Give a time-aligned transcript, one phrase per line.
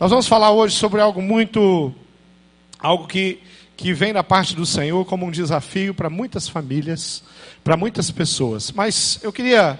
[0.00, 1.92] Nós vamos falar hoje sobre algo muito,
[2.78, 3.38] algo que,
[3.76, 7.22] que vem da parte do Senhor como um desafio para muitas famílias,
[7.62, 8.72] para muitas pessoas.
[8.72, 9.78] Mas eu queria,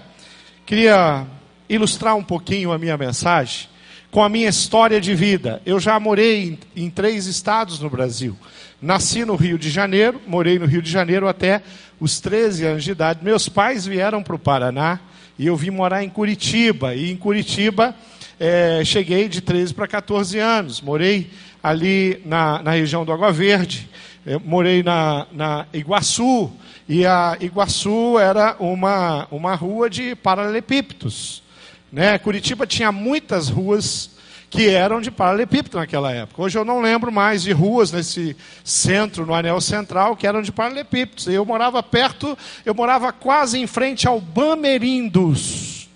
[0.63, 1.25] queria
[1.67, 3.67] ilustrar um pouquinho a minha mensagem
[4.11, 5.59] com a minha história de vida.
[5.65, 8.37] Eu já morei em, em três estados no Brasil.
[8.79, 11.63] Nasci no Rio de Janeiro, morei no Rio de Janeiro até
[11.99, 13.23] os 13 anos de idade.
[13.23, 14.99] Meus pais vieram para o Paraná
[15.39, 16.93] e eu vim morar em Curitiba.
[16.93, 17.95] E em Curitiba
[18.43, 20.81] é, cheguei de 13 para 14 anos.
[20.81, 21.29] Morei
[21.61, 23.87] ali na, na região do Água Verde,
[24.25, 26.51] eu morei na, na Iguaçu,
[26.89, 31.43] e a Iguaçu era uma, uma rua de paralelepípedos.
[31.91, 32.17] Né?
[32.17, 34.09] Curitiba tinha muitas ruas
[34.49, 36.41] que eram de paralelepípedo naquela época.
[36.41, 40.51] Hoje eu não lembro mais de ruas nesse centro, no anel central, que eram de
[40.51, 41.27] paralelepípedos.
[41.27, 42.35] Eu morava perto,
[42.65, 45.87] eu morava quase em frente ao Bamerindos.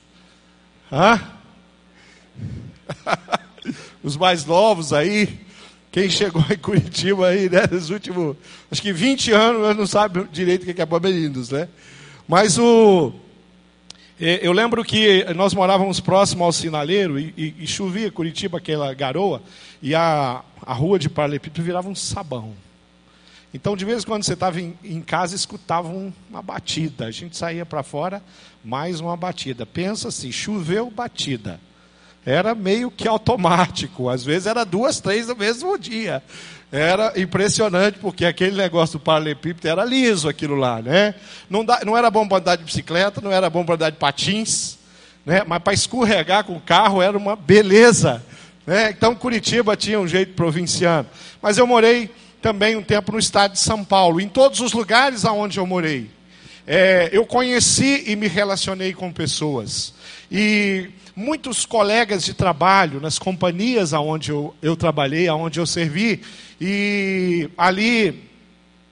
[0.91, 1.34] Hã?
[4.03, 5.39] Os mais novos aí,
[5.91, 8.35] quem chegou em Curitiba aí, né, nos últimos,
[8.69, 11.67] acho que 20 anos, não sabe direito o que é Bamerindos, né?
[12.27, 13.13] Mas o.
[14.19, 19.41] Eu lembro que nós morávamos próximo ao sinaleiro e, e, e chovia Curitiba, aquela garoa,
[19.81, 22.53] e a, a rua de Paralelepípedo virava um sabão.
[23.53, 25.89] Então, de vez em quando você estava em, em, casa, escutava
[26.29, 27.05] uma batida.
[27.05, 28.21] A gente saía para fora,
[28.63, 29.65] mais uma batida.
[29.65, 31.59] Pensa assim: choveu, batida
[32.25, 34.09] era meio que automático.
[34.09, 36.23] Às vezes era duas, três no mesmo dia.
[36.71, 41.13] Era impressionante, porque aquele negócio do paralelepípedo era liso aquilo lá, né?
[41.49, 43.97] Não, dá, não era bom para andar de bicicleta, não era bom para andar de
[43.97, 44.77] patins,
[45.25, 45.43] né?
[45.45, 48.21] mas para escorregar com o carro era uma beleza.
[48.65, 48.89] Né?
[48.89, 51.07] Então Curitiba tinha um jeito provinciano.
[51.41, 52.09] Mas eu morei
[52.41, 56.09] também um tempo no estado de São Paulo, em todos os lugares aonde eu morei.
[56.67, 59.93] É, eu conheci e me relacionei com pessoas.
[60.31, 66.21] E muitos colegas de trabalho nas companhias aonde eu, eu trabalhei, aonde eu servi,
[66.59, 68.29] e ali,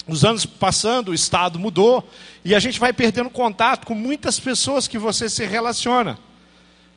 [0.07, 2.07] os anos passando, o estado mudou,
[2.45, 6.19] e a gente vai perdendo contato com muitas pessoas que você se relaciona.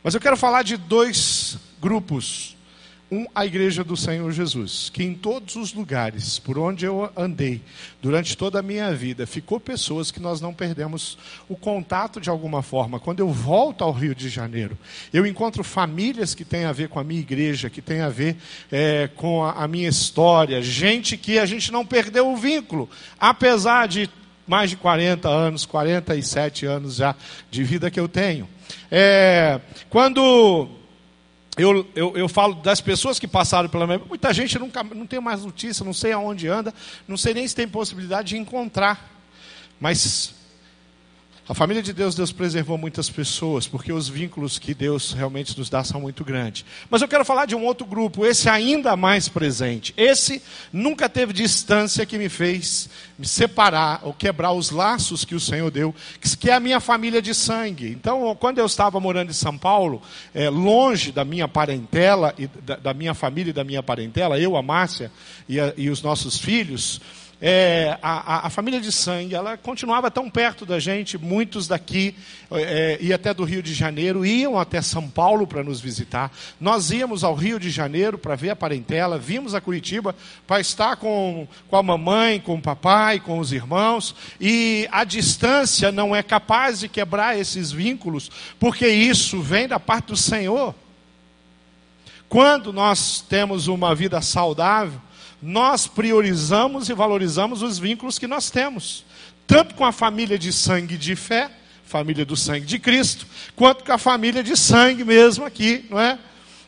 [0.03, 2.56] Mas eu quero falar de dois grupos
[3.11, 7.63] um, a igreja do Senhor Jesus, que em todos os lugares por onde eu andei,
[8.03, 11.17] durante toda a minha vida, ficou pessoas que nós não perdemos
[11.49, 12.99] o contato de alguma forma.
[12.99, 14.77] Quando eu volto ao Rio de Janeiro,
[15.13, 18.37] eu encontro famílias que têm a ver com a minha igreja, que têm a ver
[18.73, 22.91] é, com a, a minha história, gente que a gente não perdeu o vínculo,
[23.21, 24.11] apesar de
[24.47, 27.15] mais de 40 anos, 47 anos já
[27.51, 28.49] de vida que eu tenho.
[28.91, 30.69] É, quando
[31.57, 35.21] eu, eu, eu, falo das pessoas que passaram pela minha muita gente nunca não tem
[35.21, 36.73] mais notícia, não sei aonde anda,
[37.09, 39.11] não sei nem se tem possibilidade de encontrar.
[39.81, 40.35] Mas
[41.49, 45.71] a família de Deus, Deus preservou muitas pessoas, porque os vínculos que Deus realmente nos
[45.71, 46.65] dá são muito grandes.
[46.91, 49.95] Mas eu quero falar de um outro grupo, esse ainda mais presente.
[49.97, 50.43] Esse
[50.73, 55.71] nunca teve distância que me fez me separar ou quebrar os laços que o Senhor
[55.71, 55.95] deu,
[56.41, 57.91] que é a minha família de sangue.
[57.91, 60.03] Então, quando eu estava morando em São Paulo,
[60.35, 64.57] é, longe da minha parentela, e da, da, minha família e da minha parentela, eu,
[64.57, 65.13] a Márcia
[65.49, 67.01] e, a, e os nossos filhos,
[67.41, 72.15] é, a, a, família de sangue, ela continuava tão perto da gente, muitos daqui,
[72.51, 76.33] é, e até do Rio de Janeiro, iam até São Paulo para nos visitar.
[76.59, 80.17] Nós íamos ao Rio de Janeiro para ver a parentela, vimos a Curitiba
[80.47, 85.93] para estar com, com a mamãe, com o papai, com os irmãos, e a distância
[85.93, 90.75] não é capaz de quebrar esses vínculos, porque isso vem da parte do Senhor.
[92.31, 95.01] Quando nós temos uma vida saudável,
[95.43, 99.05] nós priorizamos e valorizamos os vínculos que nós temos,
[99.47, 101.51] tanto com a família de sangue de fé,
[101.85, 106.19] família do sangue de Cristo, quanto com a família de sangue mesmo aqui, não é?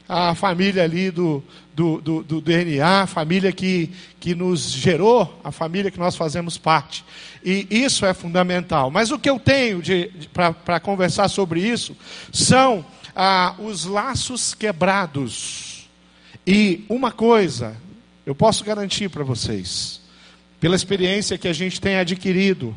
[0.09, 5.53] A família ali do, do, do, do DNA, a família que, que nos gerou, a
[5.53, 7.05] família que nós fazemos parte.
[7.45, 8.91] E isso é fundamental.
[8.91, 9.83] Mas o que eu tenho
[10.65, 11.95] para conversar sobre isso
[12.33, 15.89] são ah, os laços quebrados.
[16.47, 17.77] E uma coisa
[18.29, 20.03] eu posso garantir para vocês,
[20.61, 22.77] pela experiência que a gente tem adquirido,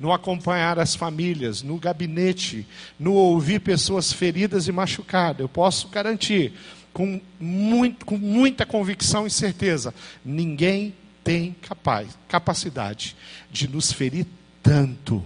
[0.00, 2.66] no acompanhar as famílias, no gabinete,
[2.98, 6.54] no ouvir pessoas feridas e machucadas, eu posso garantir,
[6.94, 9.92] com, muito, com muita convicção e certeza,
[10.24, 13.14] ninguém tem capaz, capacidade
[13.50, 14.26] de nos ferir
[14.62, 15.22] tanto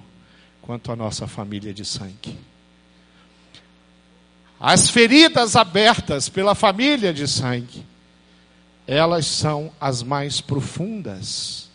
[0.60, 2.36] quanto a nossa família de sangue.
[4.58, 7.88] As feridas abertas pela família de sangue
[8.90, 11.70] elas são as mais profundas.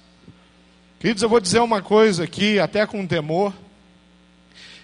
[1.00, 3.54] Queridos, eu vou dizer uma coisa aqui, até com temor.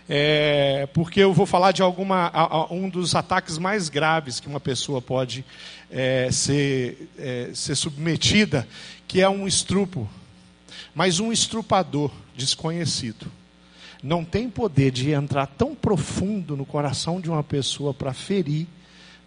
[0.07, 4.47] é, porque eu vou falar de alguma, a, a, um dos ataques mais graves que
[4.47, 5.43] uma pessoa pode
[5.89, 8.65] é, ser, é, ser submetida,
[9.09, 10.09] que é um estrupo,
[10.95, 13.29] mas um estrupador desconhecido.
[14.01, 18.67] Não tem poder de entrar tão profundo no coração de uma pessoa para ferir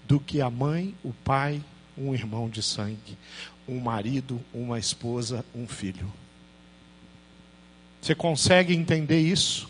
[0.09, 1.61] do que a mãe, o pai,
[1.96, 3.17] um irmão de sangue,
[3.69, 6.12] um marido, uma esposa, um filho.
[8.00, 9.69] Você consegue entender isso?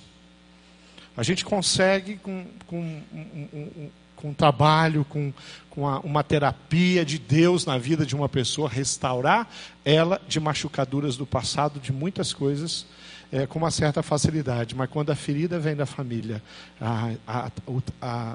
[1.17, 5.33] A gente consegue com, com um, um, com um trabalho, com,
[5.71, 9.49] com uma, terapia de Deus na vida de uma pessoa, restaurar
[9.85, 12.87] ela de machucaduras do passado, de muitas coisas,
[13.31, 14.75] é, com uma certa facilidade.
[14.75, 16.43] Mas quando a ferida vem da família,
[16.81, 17.83] a, a, o,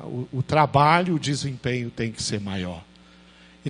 [0.05, 2.83] o, o trabalho, o desempenho tem que ser maior.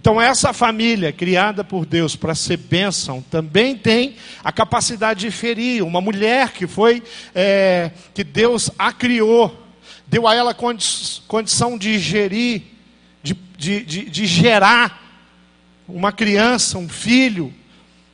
[0.02, 5.84] Então, essa família criada por Deus para ser bênção também tem a capacidade de ferir.
[5.84, 7.04] Uma mulher que foi,
[7.36, 9.62] é, que Deus a criou,
[10.08, 12.62] deu a ela condi condição de gerir,
[13.22, 15.04] de, de, de, de, gerar
[15.86, 17.54] uma criança, um filho.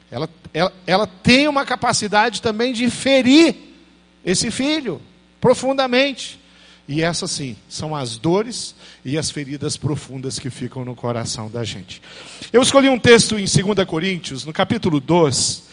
[0.09, 3.55] Ela, ela, ela tem uma capacidade também de ferir
[4.25, 4.99] esse filho
[5.39, 6.39] profundamente.
[6.87, 11.63] E essas sim, são as dores e as feridas profundas que ficam no coração da
[11.63, 12.01] gente.
[12.53, 15.63] Eu escolhi um texto em 2 Coríntios, no capítulo 2,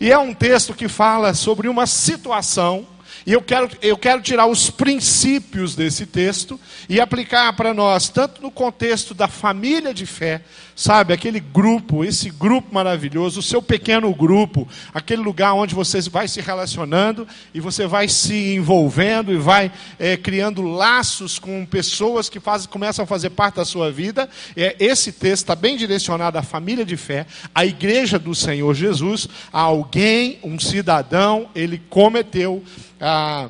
[0.00, 2.86] e é um texto que fala sobre uma situação
[3.26, 6.58] e eu quero, eu quero tirar os princípios desse texto
[6.88, 10.42] e aplicar para nós, tanto no contexto da família de fé,
[10.74, 16.28] sabe, aquele grupo, esse grupo maravilhoso, o seu pequeno grupo, aquele lugar onde você vai
[16.28, 22.40] se relacionando e você vai se envolvendo e vai é, criando laços com pessoas que
[22.40, 24.28] faz, começam a fazer parte da sua vida.
[24.56, 29.28] É, esse texto está bem direcionado à família de fé, à igreja do Senhor Jesus,
[29.52, 32.62] a alguém, um cidadão, ele cometeu
[33.00, 33.48] ah,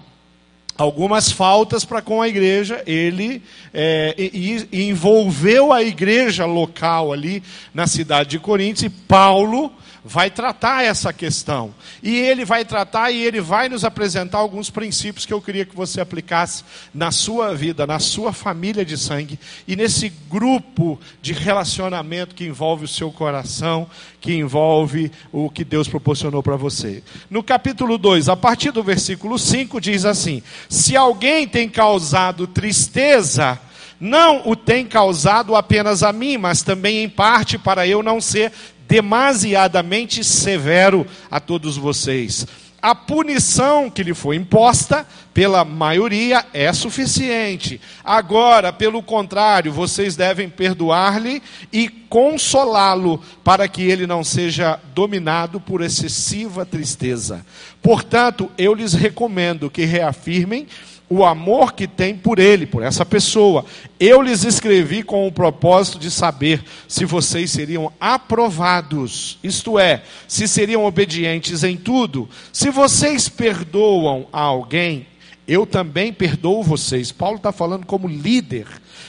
[0.83, 3.41] algumas faltas para com a igreja, ele
[3.73, 7.43] é, e, e envolveu a igreja local ali
[7.73, 9.73] na cidade de Coríntios, e Paulo
[10.05, 11.75] vai tratar essa questão.
[12.03, 15.77] E ele vai tratar e ele vai nos apresentar alguns princípios que eu queria que
[15.77, 22.35] você aplicasse na sua vida, na sua família de sangue e nesse grupo de relacionamento
[22.35, 23.89] que envolve o seu coração,
[24.21, 27.03] que envolve o que Deus proporcionou para você.
[27.31, 33.59] No capítulo 2, a partir do versículo 5, diz assim: Se alguém tem causado tristeza,
[34.03, 38.53] não o tem causado apenas a mim, mas também em parte para eu não ser
[38.89, 42.47] demasiadamente severo a todos vocês.
[42.83, 47.81] A punição que lhe foi imposta pela maioria é suficiente.
[48.05, 51.41] Agora, pelo contrário, vocês devem perdoar-lhe
[51.73, 57.47] e consolá-lo, para que ele não seja dominado por excessiva tristeza.
[57.81, 60.67] Portanto, eu lhes recomendo que reafirmem
[61.15, 63.67] o amor que tem por ele, por essa pessoa.
[64.01, 70.49] Eu lhes escrevi com o propósito de saber se vocês seriam aprovados, isto é, se
[70.49, 72.27] seriam obedientes em tudo.
[72.51, 75.07] Se vocês perdoam a alguém,
[75.47, 77.13] eu também perdoo vocês.
[77.13, 78.67] Paulo está falando como líder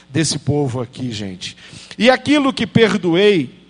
[0.09, 1.55] desse povo aqui, gente.
[1.97, 3.62] E aquilo que perdoei,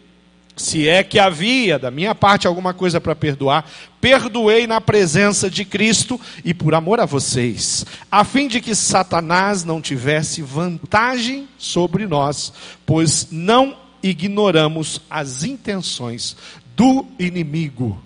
[0.56, 3.66] se é que havia da minha parte alguma coisa para perdoar,
[4.00, 9.64] perdoei na presença de Cristo e por amor a vocês, a fim de que Satanás
[9.64, 12.54] não tivesse vantagem sobre nós,
[12.86, 16.36] pois não ignoramos as intenções
[16.76, 18.02] do inimigo.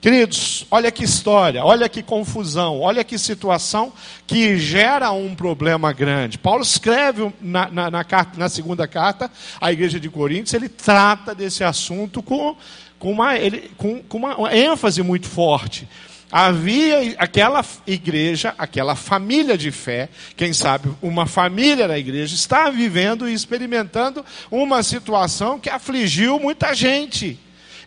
[0.00, 3.92] Queridos, olha que história, olha que confusão, olha que situação
[4.26, 6.38] que gera um problema grande.
[6.38, 11.34] Paulo escreve na, na, na, carta, na segunda carta à igreja de Coríntios, ele trata
[11.34, 12.56] desse assunto com,
[12.98, 15.86] com, uma, ele, com, com uma ênfase muito forte.
[16.32, 23.28] Havia aquela igreja, aquela família de fé, quem sabe uma família da igreja, está vivendo
[23.28, 27.38] e experimentando uma situação que afligiu muita gente.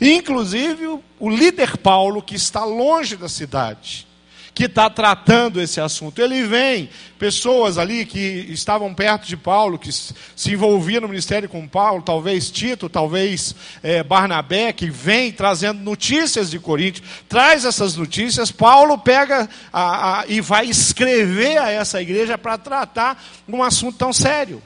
[0.04, 4.06] Inclusive o líder Paulo, que está longe da cidade,
[4.54, 6.22] que está tratando esse assunto.
[6.22, 8.20] Ele vem, pessoas ali que
[8.50, 14.04] estavam perto de Paulo, que se envolviam no ministério com Paulo, talvez Tito, talvez é,
[14.04, 20.42] Barnabé, que vem trazendo notícias de Coríntios, traz essas notícias, Paulo pega a, a, e
[20.42, 24.62] vai escrever a essa igreja para tratar um assunto tão sério.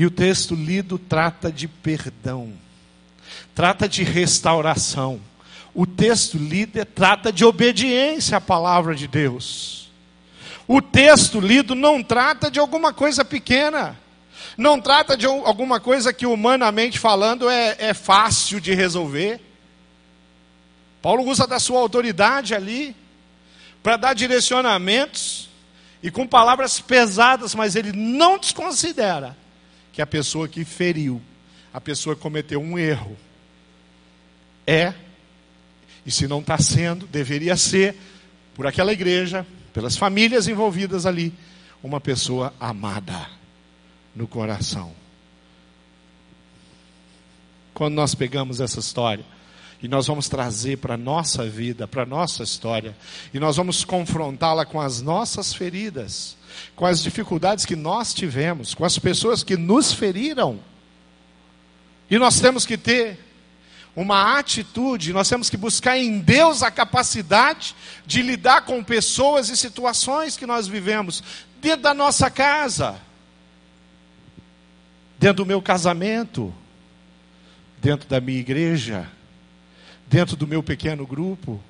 [0.00, 2.54] E o texto lido trata de perdão,
[3.54, 5.20] trata de restauração.
[5.74, 9.90] O texto lido trata de obediência à palavra de Deus.
[10.66, 13.94] O texto lido não trata de alguma coisa pequena,
[14.56, 19.38] não trata de alguma coisa que humanamente falando é, é fácil de resolver.
[21.02, 22.96] Paulo usa da sua autoridade ali
[23.82, 25.50] para dar direcionamentos
[26.02, 29.36] e com palavras pesadas, mas ele não desconsidera
[29.92, 31.20] que a pessoa que feriu,
[31.72, 33.16] a pessoa que cometeu um erro,
[34.66, 34.94] é,
[36.04, 37.96] e se não está sendo, deveria ser,
[38.54, 41.32] por aquela igreja, pelas famílias envolvidas ali,
[41.82, 43.28] uma pessoa amada
[44.14, 44.92] no coração.
[47.72, 49.24] Quando nós pegamos essa história,
[49.82, 52.94] e nós vamos trazer para a nossa vida, para a nossa história,
[53.32, 56.36] e nós vamos confrontá-la com as nossas feridas,
[56.76, 60.60] com as dificuldades que nós tivemos, com as pessoas que nos feriram.
[62.10, 63.18] E nós temos que ter
[63.96, 67.74] uma atitude, nós temos que buscar em Deus a capacidade
[68.06, 71.22] de lidar com pessoas e situações que nós vivemos
[71.60, 73.00] dentro da nossa casa,
[75.18, 76.52] dentro do meu casamento,
[77.80, 79.08] dentro da minha igreja
[80.10, 81.60] dentro do meu pequeno grupo.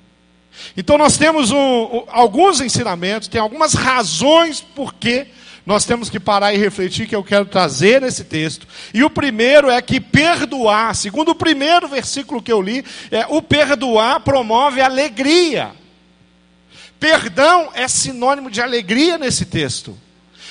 [0.75, 5.27] Então nós temos um, alguns ensinamentos, tem algumas razões por que
[5.63, 8.67] nós temos que parar e refletir que eu quero trazer nesse texto.
[8.93, 13.43] E o primeiro é que perdoar, segundo o primeiro versículo que eu li, é o
[13.43, 15.71] perdoar promove alegria.
[16.99, 19.95] Perdão é sinônimo de alegria nesse texto.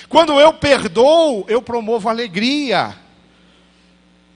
[0.08, 2.94] Quando eu perdoo, eu promovo alegria.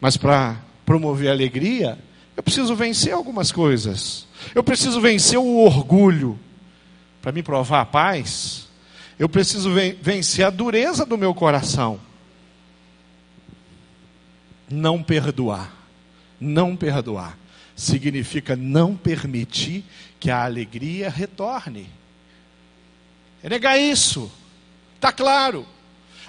[0.01, 1.99] Mas para promover alegria,
[2.37, 4.27] eu preciso vencer algumas coisas.
[4.55, 6.39] Eu preciso vencer o orgulho
[7.23, 8.69] para me provar a paz.
[9.19, 9.71] Eu preciso
[10.03, 12.01] vencer a dureza do meu coração.
[14.69, 15.73] Não perdoar.
[16.41, 17.39] Não perdoar
[17.77, 19.85] significa não permitir
[20.21, 21.89] que a alegria retorne.
[23.43, 24.31] É negar isso.
[24.95, 25.67] Está claro.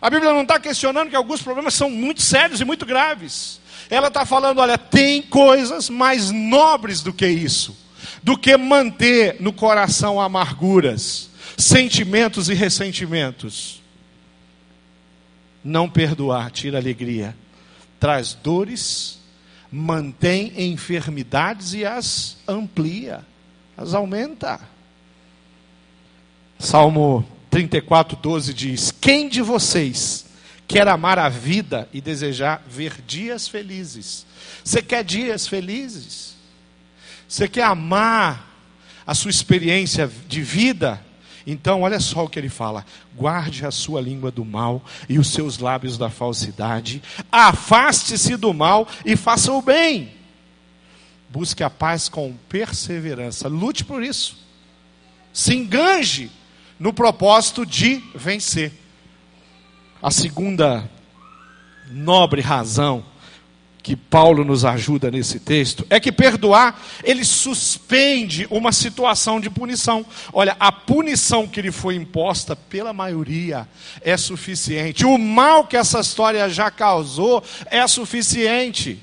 [0.01, 3.61] A Bíblia não está questionando que alguns problemas são muito sérios e muito graves.
[3.89, 7.77] Ela está falando: olha, tem coisas mais nobres do que isso,
[8.23, 13.81] do que manter no coração amarguras, sentimentos e ressentimentos.
[15.63, 17.35] Não perdoar tira alegria,
[17.99, 19.19] traz dores,
[19.71, 23.25] mantém enfermidades e as amplia,
[23.75, 24.59] as aumenta.
[26.59, 30.25] Salmo 34, 12 diz: Quem de vocês
[30.67, 34.25] quer amar a vida e desejar ver dias felizes.
[34.63, 36.35] Você quer dias felizes?
[37.27, 38.51] Você quer amar
[39.05, 41.03] a sua experiência de vida?
[41.47, 45.27] Então, olha só o que ele fala: guarde a sua língua do mal e os
[45.27, 50.13] seus lábios da falsidade, afaste-se do mal e faça o bem.
[51.29, 54.37] Busque a paz com perseverança, lute por isso.
[55.33, 56.31] Se enganje
[56.79, 58.71] no propósito de vencer.
[60.05, 60.87] A segunda
[61.89, 63.03] nobre razão
[63.81, 70.05] que Paulo nos ajuda nesse texto é que perdoar, ele suspende uma situação de punição.
[70.31, 73.67] Olha, a punição que lhe foi imposta pela maioria
[73.99, 75.07] é suficiente.
[75.07, 79.01] O mal que essa história já causou é suficiente.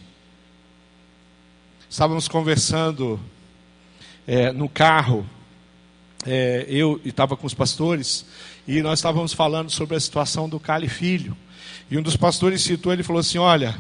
[1.91, 3.19] Estávamos conversando
[4.25, 5.29] é, no carro,
[6.25, 8.25] é, eu estava com os pastores,
[8.67, 11.37] e nós estávamos falando sobre a situação do Cali Filho.
[11.91, 13.79] E um dos pastores citou, ele falou assim: Olha,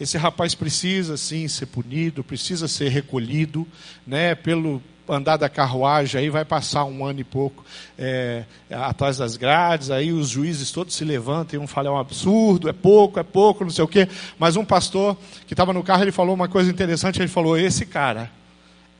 [0.00, 3.66] esse rapaz precisa sim ser punido, precisa ser recolhido,
[4.06, 7.64] né, pelo andar da carruagem, aí vai passar um ano e pouco
[7.98, 11.98] é, atrás das grades, aí os juízes todos se levantam e um fala, é um
[11.98, 14.06] absurdo, é pouco, é pouco, não sei o quê.
[14.38, 17.86] Mas um pastor que estava no carro, ele falou uma coisa interessante, ele falou, esse
[17.86, 18.30] cara,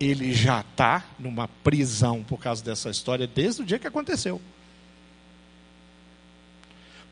[0.01, 4.41] ele já está numa prisão por causa dessa história desde o dia que aconteceu.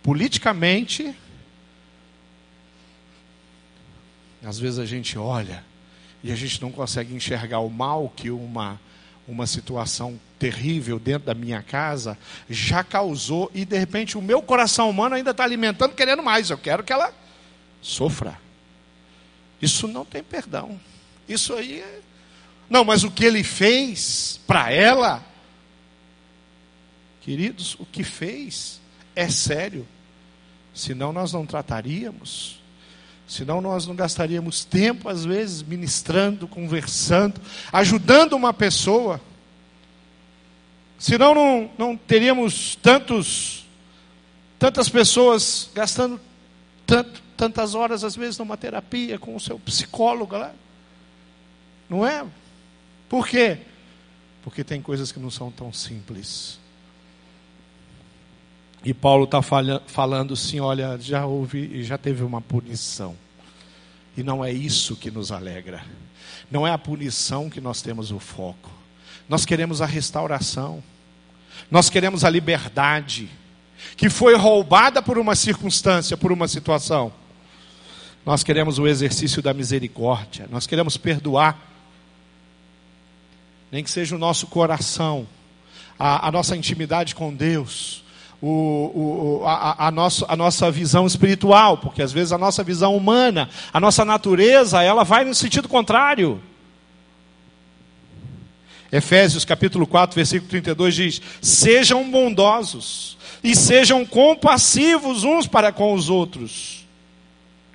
[0.06, 1.12] Politicamente,
[4.40, 5.64] às vezes a gente olha
[6.22, 8.80] e a gente não consegue enxergar o mal que uma,
[9.26, 12.16] uma situação terrível dentro da minha casa
[12.48, 16.50] já causou e de repente o meu coração humano ainda está alimentando, querendo mais.
[16.50, 17.12] Eu quero que ela
[17.82, 18.40] sofra.
[19.60, 20.80] Isso não tem perdão.
[21.28, 22.00] Isso aí é...
[22.70, 25.20] Não, mas o que ele fez para ela,
[27.22, 28.80] queridos, o que fez
[29.16, 29.84] é sério.
[30.76, 32.60] Senão nós não trataríamos.
[33.26, 37.40] Senão nós não gastaríamos tempo, às vezes, ministrando, conversando,
[37.72, 39.18] ajudando uma pessoa.
[40.98, 43.66] Senão não, não teríamos tantos,
[44.58, 46.20] tantas pessoas gastando
[46.86, 50.54] tanto, tantas horas, às vezes, numa terapia com o seu psicólogo lá.
[51.88, 52.24] Não é?
[53.08, 53.60] Por quê?
[54.42, 56.60] Porque tem coisas que não são tão simples.
[58.86, 63.16] E Paulo está falando assim: olha, já houve, já teve uma punição.
[64.16, 65.84] E não é isso que nos alegra.
[66.48, 68.70] Não é a punição que nós temos o foco.
[69.28, 70.80] Nós queremos a restauração.
[71.68, 73.28] Nós queremos a liberdade
[73.96, 77.12] que foi roubada por uma circunstância, por uma situação.
[78.24, 80.46] Nós queremos o exercício da misericórdia.
[80.48, 81.58] Nós queremos perdoar.
[83.72, 85.26] Nem que seja o nosso coração,
[85.98, 88.05] a, a nossa intimidade com Deus,
[88.48, 92.96] o, o, a, a, nossa, a nossa visão espiritual, porque às vezes a nossa visão
[92.96, 96.40] humana, a nossa natureza, ela vai no sentido contrário.
[98.90, 106.08] Efésios capítulo 4, versículo 32 diz: Sejam bondosos e sejam compassivos uns para com os
[106.08, 106.86] outros.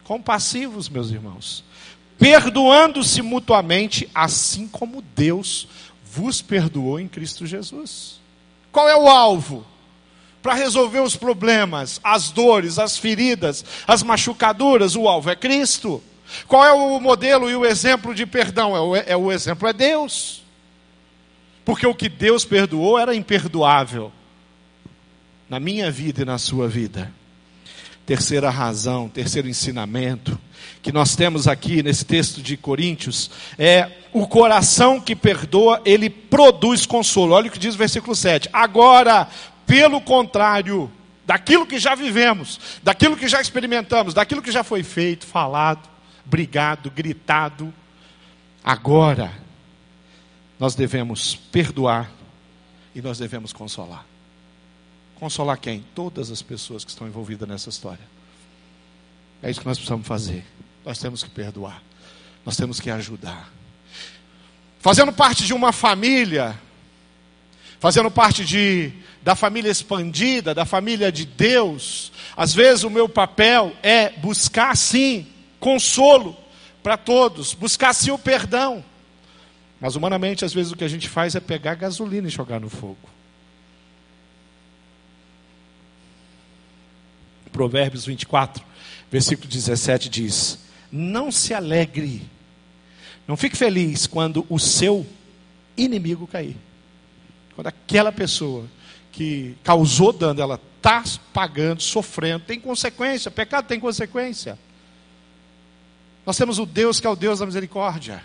[0.05, 1.63] Compassivos, meus irmãos,
[2.17, 5.67] perdoando-se mutuamente, assim como Deus
[6.03, 8.19] vos perdoou em Cristo Jesus.
[8.71, 9.65] Qual é o alvo?
[10.41, 16.01] Para resolver os problemas, as dores, as feridas, as machucaduras, o alvo é Cristo.
[16.47, 18.75] Qual é o modelo e o exemplo de perdão?
[18.75, 20.43] É o, é o exemplo é Deus.
[21.63, 24.11] Porque o que Deus perdoou era imperdoável
[25.49, 27.11] na minha vida e na sua vida.
[28.05, 30.39] Terceira razão, terceiro ensinamento
[30.81, 36.85] que nós temos aqui nesse texto de Coríntios é o coração que perdoa, ele produz
[36.85, 37.33] consolo.
[37.33, 38.49] Olha o que diz o versículo 7.
[38.51, 39.27] Agora,
[39.71, 40.91] pelo contrário,
[41.25, 45.89] daquilo que já vivemos, daquilo que já experimentamos, daquilo que já foi feito, falado,
[46.25, 47.73] brigado, gritado,
[48.61, 49.31] agora
[50.59, 52.11] nós devemos perdoar
[52.93, 54.05] e nós devemos consolar.
[55.15, 55.85] Consolar quem?
[55.95, 58.03] Todas as pessoas que estão envolvidas nessa história.
[59.41, 60.45] É isso que nós precisamos fazer.
[60.83, 61.81] Nós temos que perdoar.
[62.45, 63.49] Nós temos que ajudar.
[64.81, 66.59] Fazendo parte de uma família,
[67.79, 68.91] fazendo parte de,
[69.23, 75.27] da família expandida, da família de Deus, às vezes o meu papel é buscar sim
[75.59, 76.35] consolo
[76.81, 78.83] para todos, buscar sim o perdão.
[79.79, 82.69] Mas humanamente, às vezes, o que a gente faz é pegar gasolina e jogar no
[82.69, 83.09] fogo.
[87.51, 88.63] Provérbios 24,
[89.11, 90.59] versículo 17 diz:
[90.91, 92.21] Não se alegre,
[93.27, 95.05] não fique feliz quando o seu
[95.75, 96.55] inimigo cair.
[97.55, 98.65] Quando aquela pessoa
[99.11, 104.57] que causou dano, ela está pagando, sofrendo, tem consequência, pecado tem consequência.
[106.25, 108.23] Nós temos o Deus que é o Deus da misericórdia.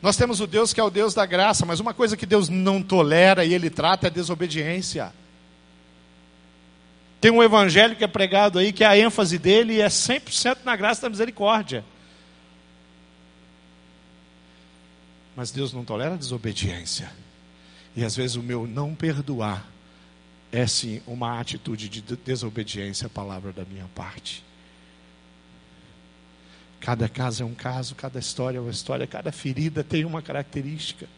[0.00, 2.48] Nós temos o Deus que é o Deus da graça, mas uma coisa que Deus
[2.48, 5.12] não tolera e Ele trata é desobediência.
[7.20, 11.02] Tem um evangelho que é pregado aí que a ênfase dele é 100% na graça
[11.02, 11.84] da misericórdia.
[15.34, 17.10] Mas Deus não tolera a desobediência.
[17.96, 19.73] E às vezes o meu não perdoar
[20.54, 24.44] é sim uma atitude de desobediência à palavra da minha parte.
[26.78, 31.08] Cada caso é um caso, cada história é uma história, cada ferida tem uma característica.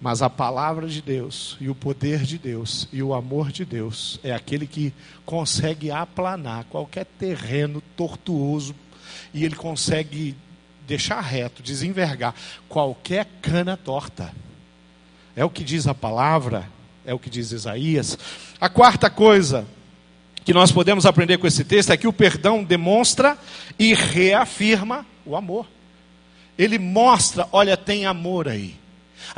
[0.00, 4.18] Mas a palavra de Deus, e o poder de Deus, e o amor de Deus,
[4.24, 4.92] é aquele que
[5.24, 8.74] consegue aplanar qualquer terreno tortuoso,
[9.32, 10.34] e ele consegue
[10.84, 12.34] deixar reto, desenvergar
[12.68, 14.34] qualquer cana torta.
[15.38, 16.68] É o que diz a palavra,
[17.06, 18.18] é o que diz Isaías.
[18.60, 19.64] A quarta coisa,
[20.44, 23.38] que nós podemos aprender com esse texto é que o perdão demonstra
[23.78, 25.64] e reafirma o amor.
[26.58, 28.74] Ele mostra, olha, tem amor aí.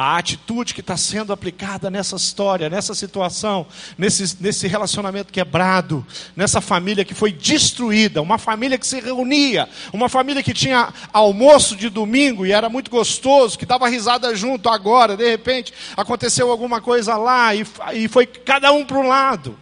[0.03, 3.67] A atitude que está sendo aplicada nessa história, nessa situação,
[3.99, 10.09] nesse, nesse relacionamento quebrado, nessa família que foi destruída, uma família que se reunia, uma
[10.09, 15.19] família que tinha almoço de domingo e era muito gostoso, que dava risada junto agora,
[15.19, 19.55] de repente aconteceu alguma coisa lá e, e foi cada um para um lado.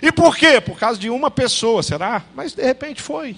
[0.00, 0.58] E por quê?
[0.58, 2.22] Por causa de uma pessoa, será?
[2.34, 3.36] Mas de repente foi.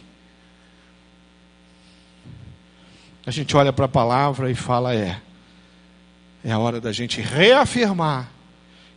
[3.27, 5.21] A gente olha para a palavra e fala: é.
[6.45, 8.31] É a hora da gente reafirmar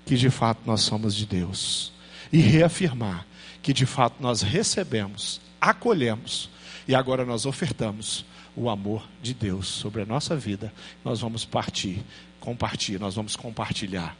[0.05, 1.91] que de fato nós somos de Deus.
[2.31, 3.25] E reafirmar
[3.61, 6.49] que de fato nós recebemos, acolhemos
[6.87, 8.25] e agora nós ofertamos
[8.55, 10.73] o amor de Deus sobre a nossa vida.
[11.03, 12.03] Nós vamos partir,
[12.39, 14.15] compartilhar, nós vamos compartilhar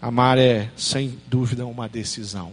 [0.00, 2.52] Amar é, sem dúvida, uma decisão.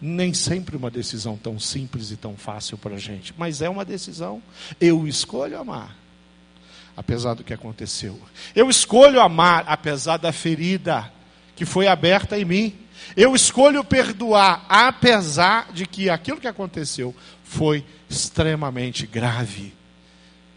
[0.00, 3.84] Nem sempre uma decisão tão simples e tão fácil para a gente, mas é uma
[3.84, 4.42] decisão.
[4.80, 5.94] Eu escolho amar,
[6.96, 8.18] apesar do que aconteceu.
[8.54, 11.12] Eu escolho amar, apesar da ferida
[11.56, 12.74] que foi aberta em mim.
[13.16, 19.74] Eu escolho perdoar, apesar de que aquilo que aconteceu foi extremamente grave.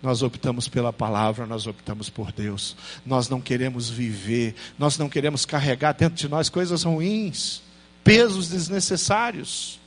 [0.01, 2.75] Nós optamos pela palavra, nós optamos por Deus.
[3.05, 7.61] Nós não queremos viver, nós não queremos carregar dentro de nós coisas ruins,
[8.03, 9.79] pesos desnecessários.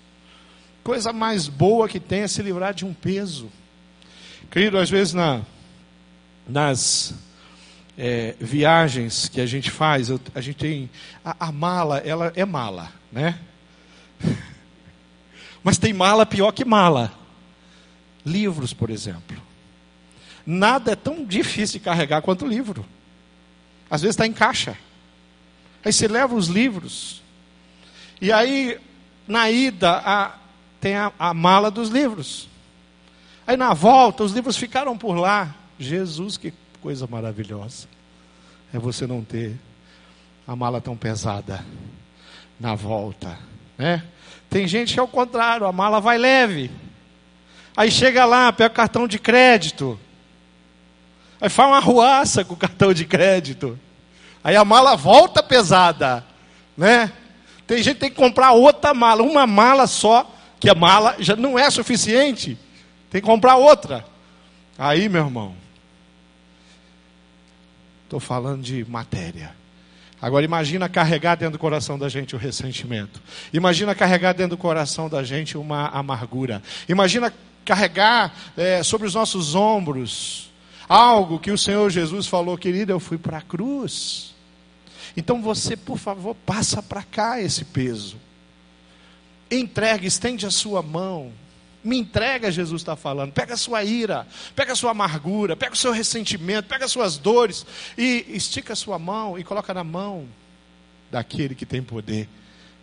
[0.84, 3.48] Coisa mais boa que tem é se livrar de um peso.
[4.50, 5.42] Querido, às vezes na,
[6.46, 7.14] nas
[7.96, 10.90] é, viagens que a gente faz, eu, a gente tem.
[11.24, 13.38] A, a mala, ela é mala, né?
[15.62, 17.12] Mas tem mala pior que mala.
[18.24, 19.40] Livros, por exemplo.
[20.44, 22.84] Nada é tão difícil de carregar quanto livro.
[23.88, 24.76] Às vezes está em caixa.
[25.84, 27.22] Aí você leva os livros.
[28.20, 28.78] E aí,
[29.26, 30.36] na ida, a,
[30.80, 32.48] tem a, a mala dos livros.
[33.46, 35.54] Aí na volta, os livros ficaram por lá.
[35.82, 37.86] Jesus, que coisa maravilhosa.
[38.72, 39.56] É você não ter
[40.46, 41.64] a mala tão pesada
[42.58, 43.38] na volta,
[43.76, 44.02] né?
[44.48, 46.70] Tem gente que é o contrário, a mala vai leve.
[47.76, 49.98] Aí chega lá, pega o cartão de crédito.
[51.40, 53.78] Aí faz uma ruaça com o cartão de crédito.
[54.44, 56.24] Aí a mala volta pesada,
[56.76, 57.10] né?
[57.66, 61.34] Tem gente que tem que comprar outra mala, uma mala só, que a mala já
[61.34, 62.58] não é suficiente.
[63.10, 64.04] Tem que comprar outra.
[64.76, 65.54] Aí, meu irmão,
[68.12, 69.54] estou falando de matéria.
[70.20, 73.22] Agora imagina carregar dentro do coração da gente o ressentimento.
[73.54, 76.62] Imagina carregar dentro do coração da gente uma amargura.
[76.86, 77.32] Imagina
[77.64, 80.50] carregar é, sobre os nossos ombros
[80.86, 84.34] algo que o Senhor Jesus falou, querido, eu fui para a cruz.
[85.16, 88.16] Então você, por favor, passa para cá esse peso.
[89.50, 91.32] Entregue, estende a sua mão.
[91.84, 93.32] Me entrega, Jesus está falando.
[93.32, 97.18] Pega a sua ira, pega a sua amargura, pega o seu ressentimento, pega as suas
[97.18, 97.66] dores
[97.98, 100.26] e estica a sua mão e coloca na mão
[101.10, 102.28] daquele que tem poder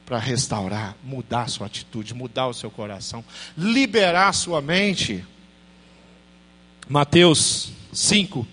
[0.06, 3.24] para restaurar, mudar a sua atitude, mudar o seu coração,
[3.58, 5.24] liberar a sua mente.
[6.88, 8.46] Mateus 5,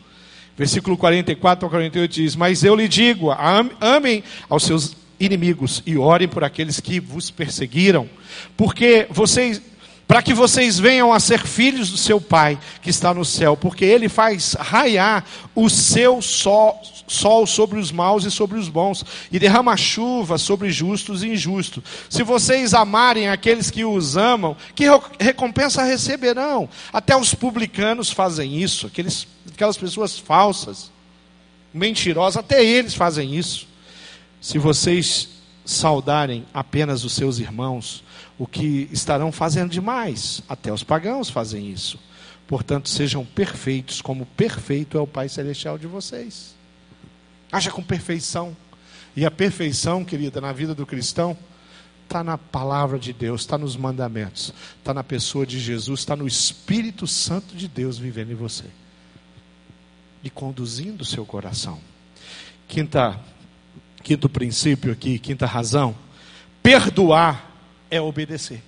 [0.56, 3.30] versículo 44 ao 48 diz: Mas eu lhe digo,
[3.80, 8.08] amem aos seus inimigos e orem por aqueles que vos perseguiram,
[8.56, 9.62] porque vocês
[10.06, 13.84] para que vocês venham a ser filhos do seu Pai que está no céu, porque
[13.84, 19.38] Ele faz raiar o seu sol, sol sobre os maus e sobre os bons, e
[19.38, 21.82] derrama chuva sobre justos e injustos.
[22.08, 24.84] Se vocês amarem aqueles que os amam, que
[25.18, 26.68] recompensa receberão?
[26.92, 30.90] Até os publicanos fazem isso, aqueles, aquelas pessoas falsas,
[31.74, 33.66] mentirosas, até eles fazem isso.
[34.40, 35.35] Se vocês
[35.66, 38.02] saudarem apenas os seus irmãos,
[38.38, 40.42] o que estarão fazendo demais.
[40.48, 41.98] Até os pagãos fazem isso.
[42.46, 46.54] Portanto, sejam perfeitos, como perfeito é o Pai Celestial de vocês.
[47.50, 48.56] Haja com perfeição.
[49.16, 51.36] E a perfeição, querida, na vida do cristão,
[52.04, 56.26] está na palavra de Deus, está nos mandamentos, está na pessoa de Jesus, está no
[56.26, 58.66] Espírito Santo de Deus vivendo em você
[60.22, 61.80] e conduzindo o seu coração.
[62.68, 63.18] Quinta,
[64.06, 65.96] quinto princípio aqui, quinta razão:
[66.62, 67.50] perdoar
[67.90, 68.62] é obedecer.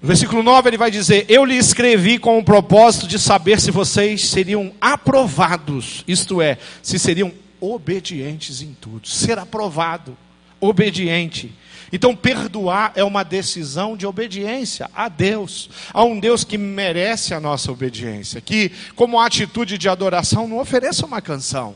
[0.00, 3.70] No versículo 9 ele vai dizer: Eu lhe escrevi com o propósito de saber se
[3.70, 9.06] vocês seriam aprovados, isto é, se seriam obedientes em tudo.
[9.06, 10.16] Ser aprovado,
[10.58, 11.52] obediente.
[11.92, 17.40] Então, perdoar é uma decisão de obediência a Deus, a um Deus que merece a
[17.40, 21.74] nossa obediência, que, como atitude de adoração, não ofereça uma canção,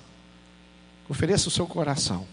[1.08, 2.26] ofereça o seu coração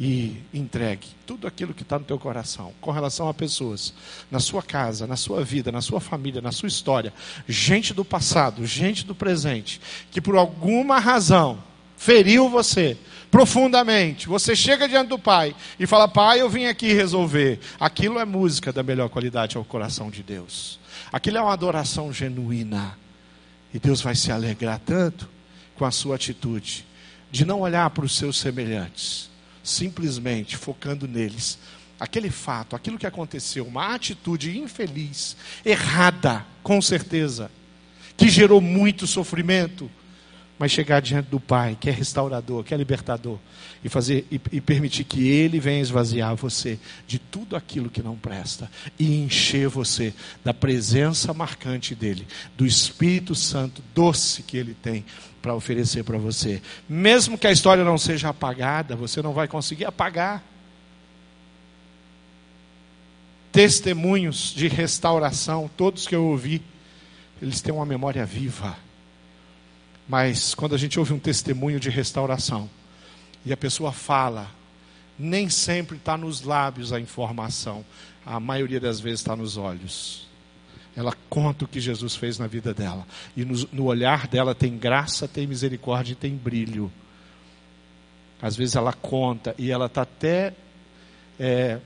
[0.00, 3.92] e entregue tudo aquilo que está no teu coração com relação a pessoas,
[4.30, 7.12] na sua casa, na sua vida, na sua família, na sua história,
[7.48, 11.58] gente do passado, gente do presente, que por alguma razão
[11.96, 12.96] feriu você
[13.30, 14.28] profundamente.
[14.28, 17.58] Você chega diante do Pai e fala: Pai, eu vim aqui resolver.
[17.78, 20.78] Aquilo é música da melhor qualidade ao coração de Deus.
[21.12, 22.96] Aquilo é uma adoração genuína.
[23.74, 25.28] E Deus vai se alegrar tanto
[25.76, 26.87] com a sua atitude
[27.30, 29.28] de não olhar para os seus semelhantes
[29.68, 31.58] simplesmente focando neles.
[32.00, 37.50] Aquele fato, aquilo que aconteceu, uma atitude infeliz, errada, com certeza,
[38.16, 39.90] que gerou muito sofrimento,
[40.58, 43.38] mas chegar diante do Pai, que é restaurador, que é libertador,
[43.82, 48.16] e fazer e, e, permitir que Ele venha esvaziar você de tudo aquilo que não
[48.16, 50.12] presta e encher você
[50.44, 55.04] da presença marcante dele, do Espírito Santo doce que Ele tem
[55.48, 56.60] para oferecer para você.
[56.88, 60.42] Mesmo que a história não seja apagada, você não vai conseguir apagar.
[63.50, 66.62] Testemunhos de restauração, todos que eu ouvi,
[67.40, 68.76] eles têm uma memória viva
[70.08, 72.68] mas quando a gente ouve um testemunho de restauração
[73.44, 74.50] e a pessoa fala,
[75.18, 77.84] nem sempre está nos lábios a informação,
[78.24, 80.26] a maioria das vezes está nos olhos.
[80.98, 83.06] Ela conta o que Jesus fez na vida dela.
[83.36, 86.90] E no, no olhar dela tem graça, tem misericórdia e tem brilho.
[88.42, 90.52] Às vezes ela conta e ela está até
[91.38, 91.78] é,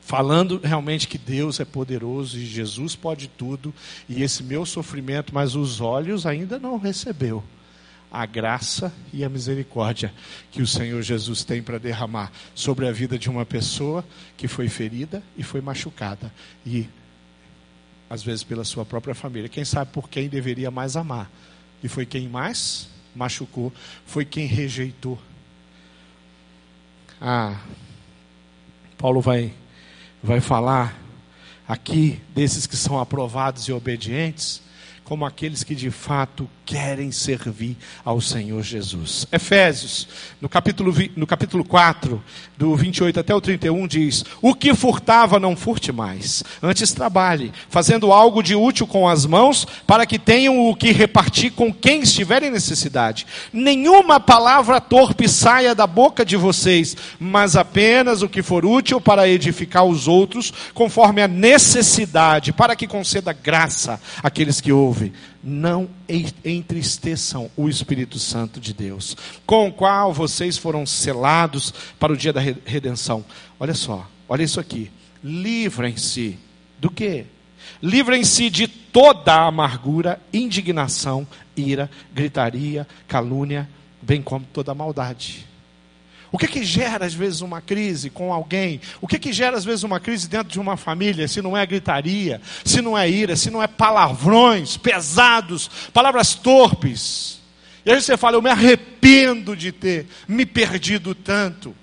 [0.00, 3.72] falando realmente que Deus é poderoso e Jesus pode tudo,
[4.08, 7.44] e esse meu sofrimento, mas os olhos ainda não recebeu
[8.10, 10.12] a graça e a misericórdia
[10.50, 14.04] que o Senhor Jesus tem para derramar sobre a vida de uma pessoa
[14.36, 16.32] que foi ferida e foi machucada
[16.66, 16.88] e
[18.08, 19.48] às vezes pela sua própria família.
[19.48, 21.30] Quem sabe por quem deveria mais amar?
[21.82, 23.72] E foi quem mais machucou,
[24.06, 25.18] foi quem rejeitou.
[27.20, 27.60] Ah,
[28.96, 29.52] Paulo vai
[30.22, 30.96] vai falar
[31.66, 34.62] aqui desses que são aprovados e obedientes
[35.08, 39.26] como aqueles que de fato querem servir ao Senhor Jesus.
[39.32, 40.06] Efésios,
[40.38, 42.22] no capítulo, no capítulo 4,
[42.58, 48.12] do 28 até o 31, diz: O que furtava, não furte mais, antes trabalhe, fazendo
[48.12, 52.42] algo de útil com as mãos, para que tenham o que repartir com quem estiver
[52.42, 53.26] em necessidade.
[53.50, 59.26] Nenhuma palavra torpe saia da boca de vocês, mas apenas o que for útil para
[59.26, 64.97] edificar os outros, conforme a necessidade, para que conceda graça àqueles que ouvem
[65.42, 65.88] não
[66.44, 72.32] entristeçam o Espírito Santo de Deus, com o qual vocês foram selados para o dia
[72.32, 73.24] da redenção.
[73.58, 74.90] Olha só, olha isso aqui.
[75.22, 76.38] Livrem-se
[76.78, 77.26] do quê?
[77.82, 83.68] Livrem-se de toda a amargura, indignação, ira, gritaria, calúnia,
[84.00, 85.47] bem como toda a maldade.
[86.30, 88.80] O que que gera às vezes uma crise com alguém?
[89.00, 91.26] O que que gera às vezes uma crise dentro de uma família?
[91.26, 97.40] Se não é gritaria, se não é ira, se não é palavrões pesados, palavras torpes.
[97.84, 101.74] E aí você fala: Eu me arrependo de ter me perdido tanto.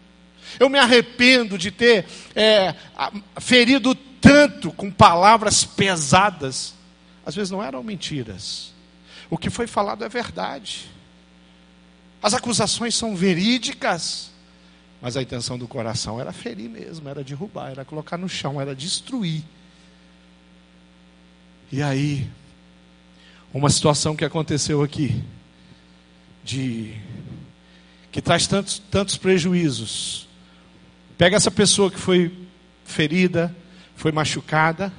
[0.60, 2.06] Eu me arrependo de ter
[2.36, 2.76] é,
[3.40, 6.76] ferido tanto com palavras pesadas.
[7.26, 8.74] Às vezes não eram mentiras.
[9.30, 10.86] O que foi falado é verdade.
[12.22, 14.32] As acusações são verídicas.
[15.06, 18.76] Mas a intenção do coração era ferir mesmo, era derrubar, era colocar no chão, era
[18.76, 19.44] destruir.
[21.72, 22.28] E aí,
[23.54, 25.24] uma situação que aconteceu aqui,
[26.44, 27.00] de
[28.12, 30.28] que traz tantos, tantos prejuízos.
[31.20, 32.36] Pega essa pessoa que foi
[32.84, 33.56] ferida,
[33.96, 34.92] foi machucada,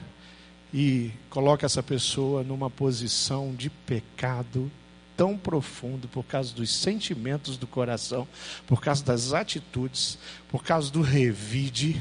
[0.72, 4.70] e coloca essa pessoa numa posição de pecado
[5.16, 8.28] tão profundo por causa dos sentimentos do coração,
[8.66, 12.00] por causa das atitudes, por causa do revide,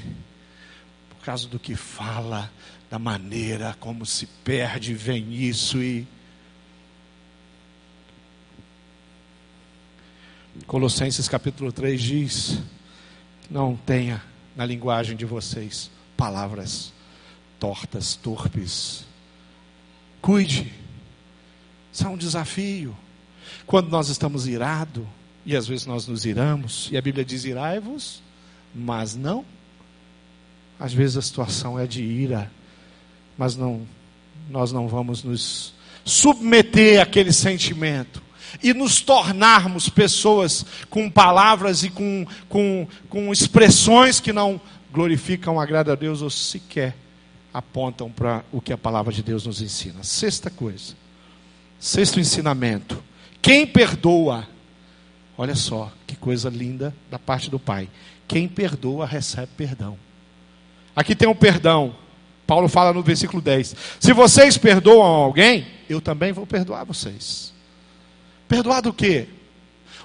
[1.10, 2.52] por causa do que fala,
[2.90, 6.08] da maneira como se perde, vem isso e.
[10.68, 12.60] Colossenses capítulo 3 diz:
[13.50, 14.24] Não tenha
[14.56, 16.94] na linguagem de vocês palavras
[17.60, 19.06] tortas, torpes.
[20.22, 20.74] Cuide,
[21.92, 22.96] isso é um desafio.
[23.66, 25.04] Quando nós estamos irados,
[25.46, 28.22] e às vezes nós nos iramos, e a Bíblia diz: irai-vos,
[28.74, 29.46] mas não.
[30.80, 32.52] Às vezes a situação é de ira,
[33.38, 33.88] mas não,
[34.50, 35.74] nós não vamos nos
[36.04, 38.22] submeter àquele sentimento
[38.62, 44.60] e nos tornarmos pessoas com palavras e com, com, com expressões que não
[44.92, 46.96] glorificam, agradam a Deus ou sequer
[47.54, 50.04] apontam para o que a palavra de Deus nos ensina.
[50.04, 50.94] Sexta coisa,
[51.80, 53.02] sexto ensinamento
[53.46, 54.48] quem perdoa,
[55.38, 57.88] olha só que coisa linda da parte do Pai.
[58.28, 60.00] Quem perdoa recebe perdão.
[60.96, 61.96] Aqui tem um perdão.
[62.48, 67.54] Paulo fala no versículo 10: Se vocês perdoam alguém, eu também vou perdoar vocês.
[68.48, 69.28] Perdoar do quê?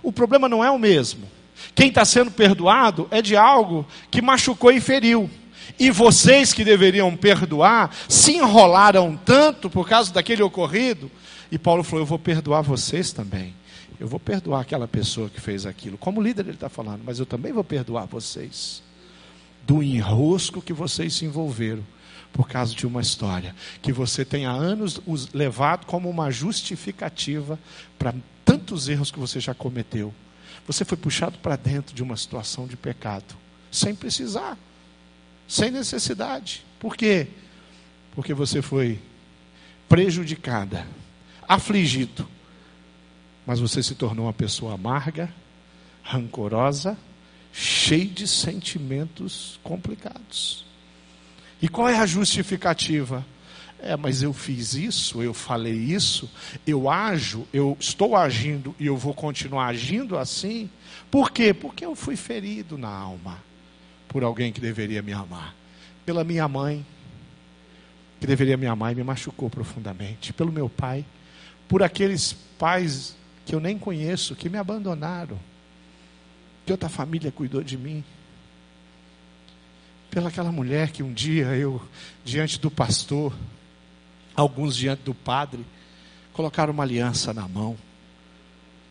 [0.03, 1.27] O problema não é o mesmo.
[1.75, 5.31] Quem está sendo perdoado é de algo que machucou e feriu.
[5.79, 11.11] E vocês que deveriam perdoar se enrolaram tanto por causa daquele ocorrido
[11.51, 13.55] e Paulo falou: Eu vou perdoar vocês também.
[13.99, 15.99] Eu vou perdoar aquela pessoa que fez aquilo.
[15.99, 18.83] Como líder, ele está falando, mas eu também vou perdoar vocês.
[19.67, 21.85] Do enrosco que vocês se envolveram
[22.33, 25.01] por causa de uma história que você tem há anos
[25.35, 27.59] levado como uma justificativa
[27.99, 30.15] para tantos erros que você já cometeu.
[30.67, 33.37] Você foi puxado para dentro de uma situação de pecado,
[33.71, 34.57] sem precisar,
[35.47, 36.65] sem necessidade.
[36.79, 37.27] Por quê?
[38.15, 38.99] Porque você foi
[39.89, 40.87] prejudicada
[41.51, 42.29] afligido.
[43.45, 45.35] Mas você se tornou uma pessoa amarga,
[46.01, 46.97] rancorosa,
[47.53, 50.65] cheia de sentimentos complicados.
[51.61, 53.27] E qual é a justificativa?
[53.81, 56.31] É, mas eu fiz isso, eu falei isso,
[56.65, 60.71] eu ajo, eu estou agindo e eu vou continuar agindo assim.
[61.11, 61.53] Por quê?
[61.53, 63.39] Porque eu fui ferido na alma
[64.07, 65.57] por alguém que deveria me amar.
[66.07, 66.87] Pela minha mãe,
[68.21, 70.33] que deveria me amar e me machucou profundamente.
[70.33, 71.05] Pelo meu pai,
[71.71, 75.39] por aqueles pais que eu nem conheço, que me abandonaram,
[76.67, 78.03] que outra família cuidou de mim.
[80.11, 81.81] pelaquela mulher que um dia eu,
[82.25, 83.33] diante do pastor,
[84.35, 85.65] alguns diante do padre,
[86.33, 87.79] colocaram uma aliança na mão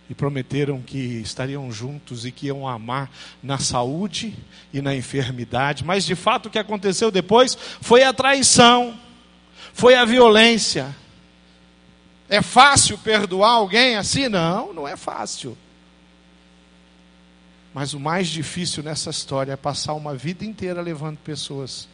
[0.09, 3.11] e prometeram que estariam juntos e que iam amar
[3.43, 4.33] na saúde
[4.73, 8.97] e na enfermidade, mas de fato o que aconteceu depois foi a traição,
[9.73, 10.95] foi a violência.
[12.29, 14.29] É fácil perdoar alguém assim?
[14.29, 15.57] Não, não é fácil.
[17.73, 21.87] Mas o mais difícil nessa história é passar uma vida inteira levando pessoas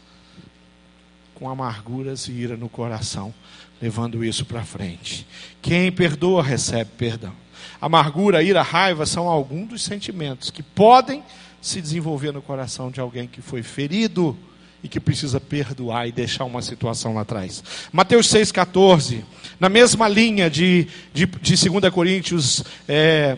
[1.33, 3.33] com amarguras e ira no coração,
[3.81, 5.27] levando isso para frente.
[5.61, 7.33] Quem perdoa recebe perdão.
[7.79, 11.23] Amargura, ira, raiva são alguns dos sentimentos que podem
[11.61, 14.37] se desenvolver no coração de alguém que foi ferido
[14.85, 17.63] e que precisa perdoar e deixar uma situação lá atrás.
[17.91, 19.23] Mateus 6,14,
[19.59, 23.35] na mesma linha de, de, de 2 Coríntios, é,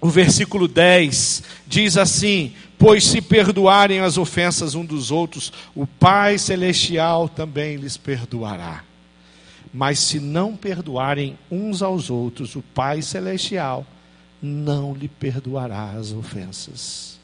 [0.00, 6.38] o versículo 10 diz assim: Pois se perdoarem as ofensas um dos outros, o Pai
[6.38, 8.84] Celestial também lhes perdoará.
[9.74, 13.84] Mas se não perdoarem uns aos outros, o Pai Celestial
[14.40, 17.20] não lhe perdoará as ofensas.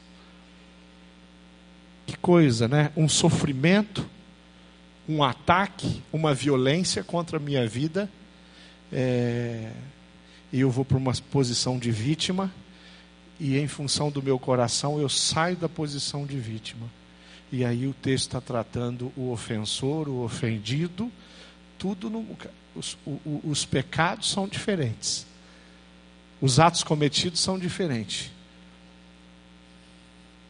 [2.09, 2.91] Que coisa, né?
[2.97, 4.03] Um sofrimento,
[5.07, 8.09] um ataque, uma violência contra a minha vida,
[8.91, 9.71] é...
[10.51, 12.51] e eu vou para uma posição de vítima,
[13.39, 16.87] e em função do meu coração eu saio da posição de vítima.
[17.51, 21.11] E aí o texto está tratando o ofensor, o ofendido,
[21.77, 22.25] tudo no,
[22.75, 25.27] os, o, os pecados são diferentes.
[26.41, 28.31] Os atos cometidos são diferentes.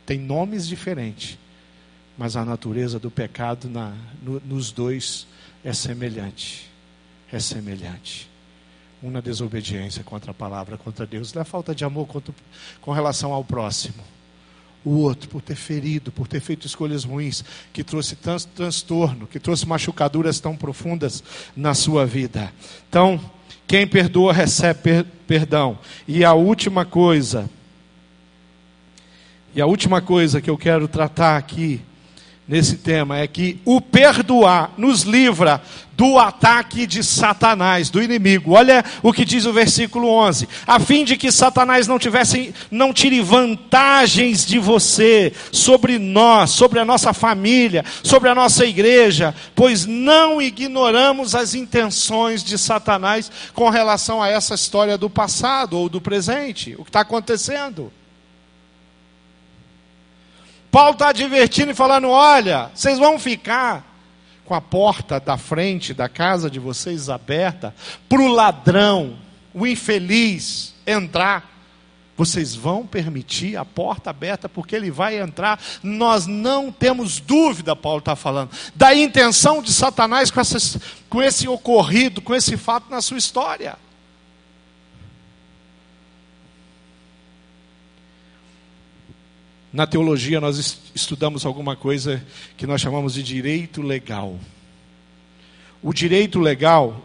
[0.05, 1.37] Tem nomes diferentes.
[2.19, 5.25] Mas a natureza do pecado na, no, nos dois
[5.63, 6.69] é semelhante.
[7.31, 8.29] É semelhante.
[9.01, 12.35] Um na desobediência contra a palavra, contra Deus, na falta de amor contra,
[12.81, 14.03] com relação ao próximo
[14.83, 19.39] o outro por ter ferido, por ter feito escolhas ruins, que trouxe tanto transtorno, que
[19.39, 21.23] trouxe machucaduras tão profundas
[21.55, 22.53] na sua vida.
[22.89, 23.19] Então,
[23.65, 25.79] quem perdoa recebe per perdão.
[26.05, 27.49] E a última coisa,
[29.55, 31.81] e a última coisa que eu quero tratar aqui
[32.49, 35.61] nesse tema é que o perdoar nos livra
[35.95, 38.53] do ataque de Satanás, do inimigo.
[38.53, 42.91] Olha o que diz o versículo 11: a fim de que Satanás não tivesse, não
[42.91, 49.85] tire vantagens de você sobre nós, sobre a nossa família, sobre a nossa igreja, pois
[49.85, 56.01] não ignoramos as intenções de Satanás com relação a essa história do passado ou do
[56.01, 57.91] presente, o que está acontecendo.
[60.71, 63.85] Paulo está advertindo e falando: olha, vocês vão ficar
[64.45, 67.73] com a porta da frente da casa de vocês aberta
[68.07, 69.17] para o ladrão,
[69.53, 71.57] o infeliz, entrar.
[72.17, 75.57] Vocês vão permitir a porta aberta porque ele vai entrar.
[75.81, 80.77] Nós não temos dúvida, Paulo está falando, da intenção de Satanás com, essas,
[81.07, 83.77] com esse ocorrido, com esse fato na sua história.
[89.71, 92.23] Na teologia, nós estudamos alguma coisa
[92.57, 94.39] que nós chamamos de direito legal.
[95.81, 97.03] O direito legal,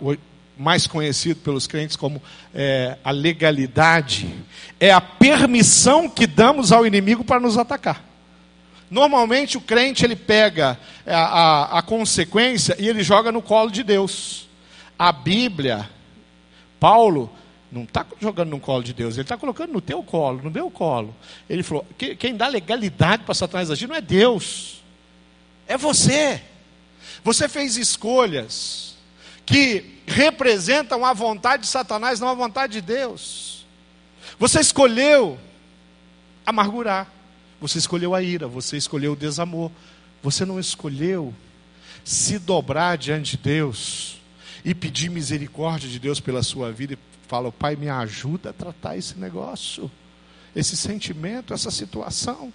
[0.56, 2.22] mais conhecido pelos crentes como
[2.54, 4.34] é, a legalidade,
[4.80, 8.02] é a permissão que damos ao inimigo para nos atacar.
[8.90, 13.82] Normalmente o crente ele pega a, a, a consequência e ele joga no colo de
[13.82, 14.48] Deus.
[14.98, 15.90] A Bíblia,
[16.80, 17.30] Paulo
[17.74, 20.70] não está jogando no colo de Deus, ele está colocando no teu colo, no meu
[20.70, 21.14] colo.
[21.50, 24.80] Ele falou: que, quem dá legalidade para Satanás agir não é Deus,
[25.66, 26.40] é você.
[27.24, 28.96] Você fez escolhas
[29.44, 33.66] que representam a vontade de Satanás, não a vontade de Deus.
[34.38, 35.36] Você escolheu
[36.46, 37.10] amargurar,
[37.60, 39.70] você escolheu a ira, você escolheu o desamor,
[40.22, 41.34] você não escolheu
[42.04, 44.20] se dobrar diante de Deus
[44.64, 49.18] e pedir misericórdia de Deus pela sua vida fala: Pai, me ajuda a tratar esse
[49.18, 49.90] negócio,
[50.54, 52.52] esse sentimento, essa situação.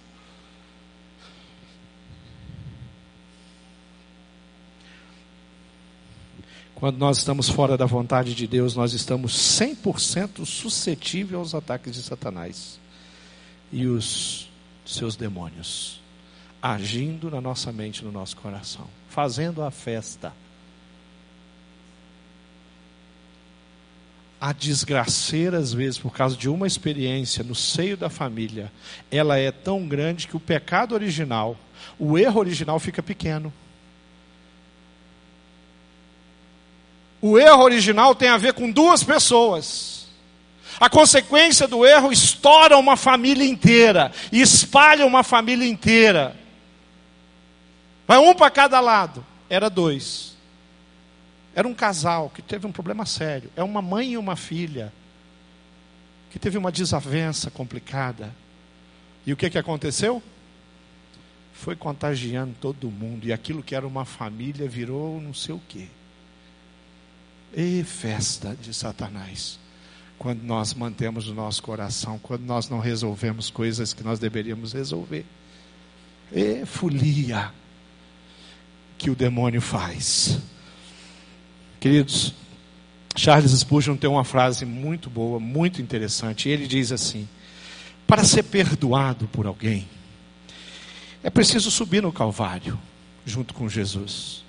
[6.74, 12.02] Quando nós estamos fora da vontade de Deus, nós estamos 100% suscetíveis aos ataques de
[12.02, 12.80] Satanás
[13.70, 14.48] e os
[14.86, 16.00] seus demônios
[16.62, 20.32] agindo na nossa mente, no nosso coração, fazendo a festa.
[24.40, 28.72] A desgraceira, às vezes, por causa de uma experiência no seio da família,
[29.10, 31.58] ela é tão grande que o pecado original,
[31.98, 33.52] o erro original fica pequeno.
[37.20, 40.08] O erro original tem a ver com duas pessoas.
[40.78, 46.34] A consequência do erro estoura uma família inteira, espalha uma família inteira.
[48.06, 49.24] Vai um para cada lado.
[49.50, 50.34] Era dois.
[51.60, 53.50] Era um casal que teve um problema sério.
[53.54, 54.90] É uma mãe e uma filha
[56.30, 58.34] que teve uma desavença complicada.
[59.26, 60.22] E o que, que aconteceu?
[61.52, 63.26] Foi contagiando todo mundo.
[63.26, 65.86] E aquilo que era uma família virou não sei o quê.
[67.54, 69.58] E festa de Satanás.
[70.18, 75.26] Quando nós mantemos o nosso coração, quando nós não resolvemos coisas que nós deveríamos resolver.
[76.32, 77.52] E folia
[78.96, 80.40] que o demônio faz.
[81.80, 82.34] Queridos,
[83.16, 86.48] Charles Spurgeon tem uma frase muito boa, muito interessante.
[86.48, 87.26] Ele diz assim:
[88.06, 89.88] Para ser perdoado por alguém,
[91.22, 92.78] é preciso subir no Calvário
[93.24, 94.44] junto com Jesus.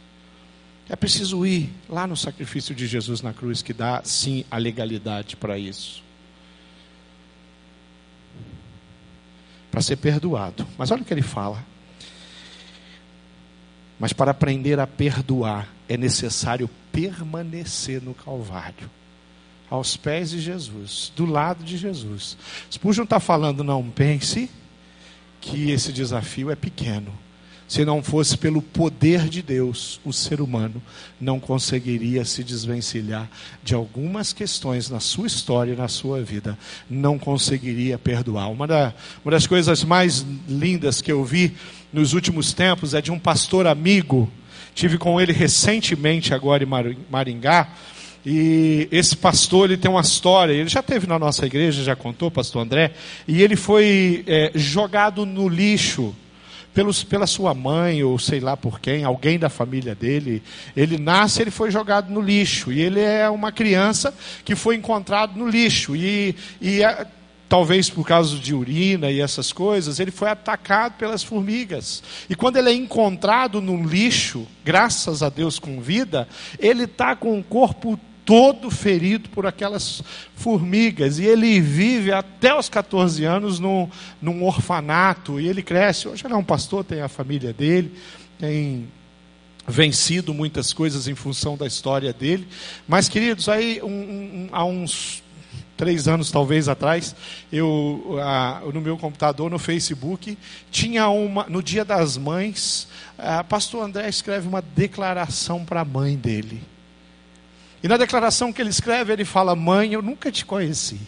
[0.89, 5.37] É preciso ir lá no sacrifício de Jesus na cruz, que dá sim a legalidade
[5.37, 6.03] para isso.
[9.71, 10.67] Para ser perdoado.
[10.77, 11.63] Mas olha o que ele fala.
[13.97, 18.89] Mas para aprender a perdoar, é necessário permanecer no Calvário,
[19.69, 22.37] aos pés de Jesus, do lado de Jesus.
[22.71, 24.49] Spurgeon está falando, não pense
[25.41, 27.11] que esse desafio é pequeno.
[27.67, 30.81] Se não fosse pelo poder de Deus, o ser humano
[31.19, 33.29] não conseguiria se desvencilhar
[33.61, 36.57] de algumas questões na sua história e na sua vida.
[36.89, 38.49] Não conseguiria perdoar.
[38.49, 38.93] Uma, da,
[39.25, 41.53] uma das coisas mais lindas que eu vi
[41.91, 44.31] nos últimos tempos é de um pastor amigo.
[44.73, 46.67] Tive com ele recentemente agora em
[47.09, 47.67] Maringá.
[48.25, 52.29] E esse pastor ele tem uma história, ele já teve na nossa igreja, já contou,
[52.29, 52.93] pastor André,
[53.27, 56.15] e ele foi é, jogado no lixo
[56.73, 60.41] pelos, pela sua mãe, ou sei lá por quem, alguém da família dele.
[60.75, 62.71] Ele nasce, ele foi jogado no lixo.
[62.71, 64.13] E ele é uma criança
[64.43, 65.95] que foi encontrado no lixo.
[65.95, 67.05] E, e é,
[67.51, 72.01] talvez por causa de urina e essas coisas, ele foi atacado pelas formigas.
[72.29, 77.37] E quando ele é encontrado no lixo, graças a Deus com vida, ele está com
[77.37, 80.01] o corpo todo ferido por aquelas
[80.33, 81.19] formigas.
[81.19, 83.89] E ele vive até os 14 anos num,
[84.21, 85.37] num orfanato.
[85.37, 86.07] E ele cresce.
[86.07, 87.91] Hoje ele é um pastor, tem a família dele,
[88.39, 88.87] tem
[89.67, 92.47] vencido muitas coisas em função da história dele.
[92.87, 95.21] Mas, queridos, aí um, um, há uns
[95.81, 97.15] três anos talvez atrás,
[97.51, 98.19] eu
[98.71, 100.37] no meu computador, no Facebook,
[100.69, 106.15] tinha uma, no Dia das Mães, a pastor André escreve uma declaração para a mãe
[106.15, 106.61] dele.
[107.81, 111.01] E na declaração que ele escreve, ele fala: Mãe, eu nunca te conheci.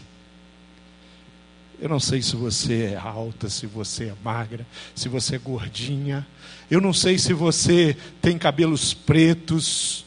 [1.80, 4.66] Eu não sei se você é alta, se você é magra,
[4.96, 6.26] se você é gordinha.
[6.72, 10.04] Eu não sei se você tem cabelos pretos.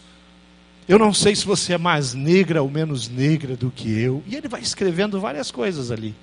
[0.89, 4.23] Eu não sei se você é mais negra ou menos negra do que eu.
[4.27, 6.15] E ele vai escrevendo várias coisas ali.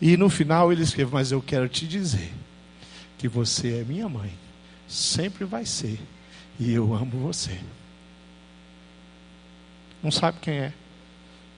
[0.00, 2.32] E no final ele escreve: Mas eu quero te dizer
[3.18, 4.32] que você é minha mãe.
[4.86, 6.00] Sempre vai ser.
[6.58, 7.58] E eu amo você.
[10.02, 10.72] Não sabe quem é.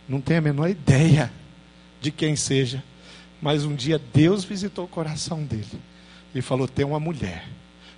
[0.08, 1.32] Não tem a menor ideia
[2.00, 2.82] de quem seja.
[3.40, 5.80] Mas um dia Deus visitou o coração dele.
[6.34, 7.46] E falou: Tem uma mulher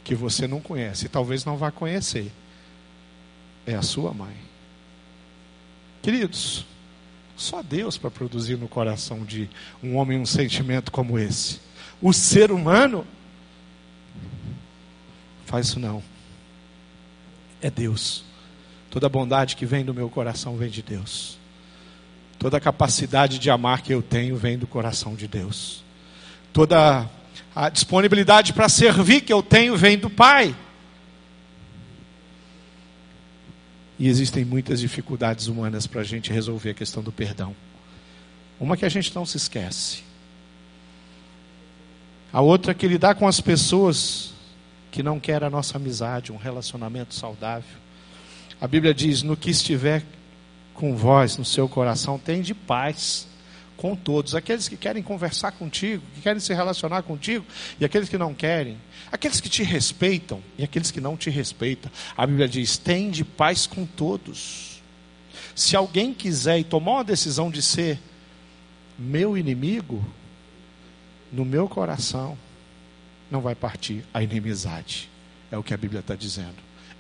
[0.05, 2.30] que você não conhece, talvez não vá conhecer
[3.66, 4.34] é a sua mãe.
[6.02, 6.64] Queridos,
[7.36, 9.48] só Deus para produzir no coração de
[9.82, 11.60] um homem um sentimento como esse.
[12.00, 13.06] O ser humano
[15.46, 16.02] faz isso não.
[17.60, 18.24] É Deus.
[18.90, 21.38] Toda bondade que vem do meu coração vem de Deus.
[22.38, 25.82] Toda capacidade de amar que eu tenho vem do coração de Deus.
[26.52, 27.08] Toda
[27.54, 30.54] a disponibilidade para servir que eu tenho vem do Pai.
[34.03, 37.55] E existem muitas dificuldades humanas para a gente resolver a questão do perdão.
[38.59, 40.03] Uma que a gente não se esquece.
[42.32, 44.34] A outra é que lidar com as pessoas
[44.90, 47.78] que não querem a nossa amizade, um relacionamento saudável.
[48.61, 50.05] A Bíblia diz: no que estiver
[50.74, 53.28] com vós, no seu coração, tem de paz
[53.83, 54.37] com todos.
[54.37, 57.45] Aqueles que querem conversar contigo, que querem se relacionar contigo,
[57.80, 58.78] e aqueles que não querem.
[59.11, 61.91] Aqueles que te respeitam e aqueles que não te respeitam.
[62.16, 64.80] A Bíblia diz: tem de paz com todos.
[65.53, 67.99] Se alguém quiser e tomar uma decisão de ser
[68.97, 70.07] meu inimigo,
[71.33, 72.39] no meu coração
[73.28, 75.11] não vai partir a inimizade.
[75.51, 76.55] É o que a Bíblia está dizendo.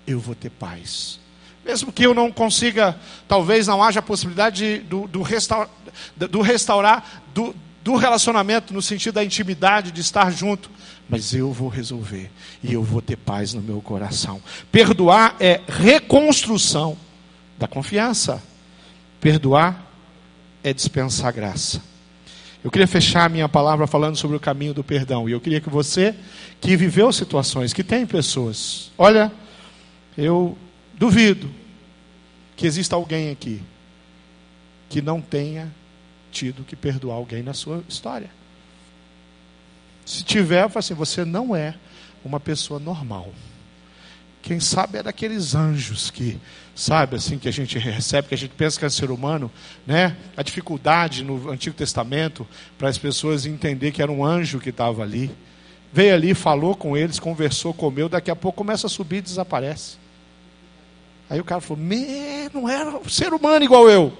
[0.04, 1.20] Eu vou ter paz.
[1.64, 2.98] Mesmo que eu não consiga,
[3.28, 5.22] talvez não haja possibilidade de, do, do,
[6.28, 10.70] do restaurar do, do relacionamento no sentido da intimidade, de estar junto,
[11.08, 12.30] mas eu vou resolver
[12.62, 14.40] e eu vou ter paz no meu coração.
[14.70, 16.96] Perdoar é reconstrução
[17.58, 18.42] da confiança.
[19.20, 19.86] Perdoar
[20.64, 21.82] é dispensar graça.
[22.64, 25.28] Eu queria fechar a minha palavra falando sobre o caminho do perdão.
[25.28, 26.14] E eu queria que você,
[26.60, 29.32] que viveu situações, que tem pessoas, olha,
[30.16, 30.56] eu
[30.94, 31.50] duvido
[32.56, 33.62] que exista alguém aqui
[34.88, 35.72] que não tenha
[36.30, 38.30] tido que perdoar alguém na sua história.
[40.04, 41.74] Se tiver, eu assim, você não é
[42.24, 43.32] uma pessoa normal.
[44.42, 46.38] Quem sabe é daqueles anjos que,
[46.74, 49.50] sabe, assim, que a gente recebe, que a gente pensa que é ser humano,
[49.86, 50.16] né?
[50.36, 55.02] A dificuldade no Antigo Testamento para as pessoas entender que era um anjo que estava
[55.02, 55.30] ali.
[55.92, 60.01] Veio ali, falou com eles, conversou, comeu, daqui a pouco começa a subir e desaparece.
[61.32, 61.82] Aí o cara falou:
[62.52, 64.12] não era ser humano igual eu.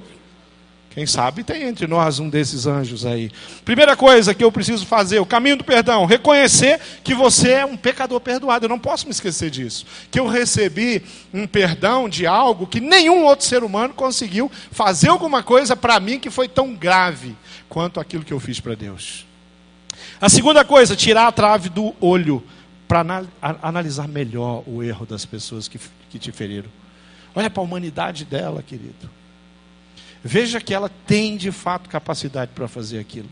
[0.89, 3.31] Quem sabe tem entre nós um desses anjos aí.
[3.67, 7.77] Primeira coisa que eu preciso fazer, o caminho do perdão, reconhecer que você é um
[7.77, 8.65] pecador perdoado.
[8.65, 9.85] Eu não posso me esquecer disso.
[10.11, 11.03] Que eu recebi
[11.35, 16.19] um perdão de algo que nenhum outro ser humano conseguiu fazer alguma coisa para mim
[16.19, 17.37] que foi tão grave
[17.69, 19.27] quanto aquilo que eu fiz para Deus.
[20.19, 22.43] A segunda coisa, tirar a trave do olho
[22.89, 23.05] para
[23.61, 26.82] analisar melhor o erro das pessoas que, que te feriram.
[27.35, 29.11] Olha para a humanidade dela, querido.
[30.23, 33.29] Veja que ela tem de fato capacidade para fazer aquilo.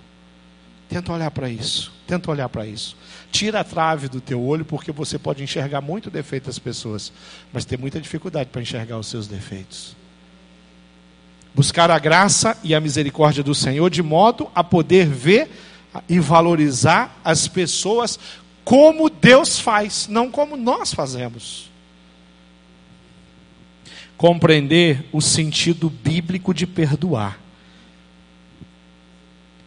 [0.88, 1.92] Tenta olhar para isso.
[2.06, 2.96] Tenta olhar para isso.
[3.30, 7.12] Tira a trave do teu olho, porque você pode enxergar muito defeito das pessoas,
[7.52, 9.94] mas tem muita dificuldade para enxergar os seus defeitos.
[11.54, 15.48] Buscar a graça e a misericórdia do Senhor de modo a poder ver
[16.08, 18.18] e valorizar as pessoas
[18.64, 21.69] como Deus faz, não como nós fazemos
[24.20, 27.40] compreender o sentido bíblico de perdoar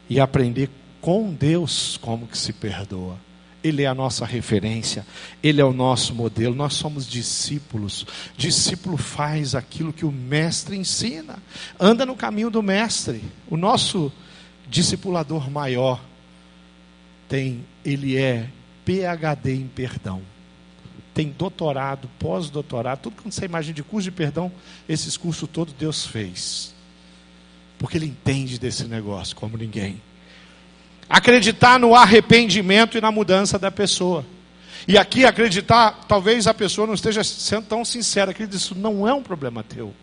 [0.07, 0.69] e aprender
[1.01, 3.17] com Deus como que se perdoa.
[3.63, 5.07] Ele é a nossa referência,
[5.41, 6.53] ele é o nosso modelo.
[6.53, 8.05] Nós somos discípulos.
[8.37, 11.41] Discípulo faz aquilo que o mestre ensina.
[11.79, 13.23] Anda no caminho do mestre.
[13.49, 14.13] O nosso
[14.69, 15.99] discipulador maior
[17.27, 18.47] tem, ele é
[18.85, 20.21] PhD em perdão
[21.14, 24.51] tem doutorado, pós-doutorado, tudo que você imagina de curso de perdão,
[24.89, 26.74] esses cursos todos Deus fez.
[27.78, 30.01] Porque Ele entende desse negócio como ninguém.
[31.07, 34.26] Acreditar no arrependimento e na mudança da pessoa.
[34.88, 39.14] E aqui acreditar, talvez a pessoa não esteja sendo tão sincera, que isso não é
[39.14, 39.93] um problema teu.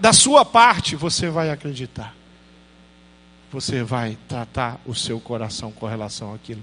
[0.00, 2.14] Da sua parte, você vai acreditar.
[3.52, 6.62] Você vai tratar o seu coração com relação àquilo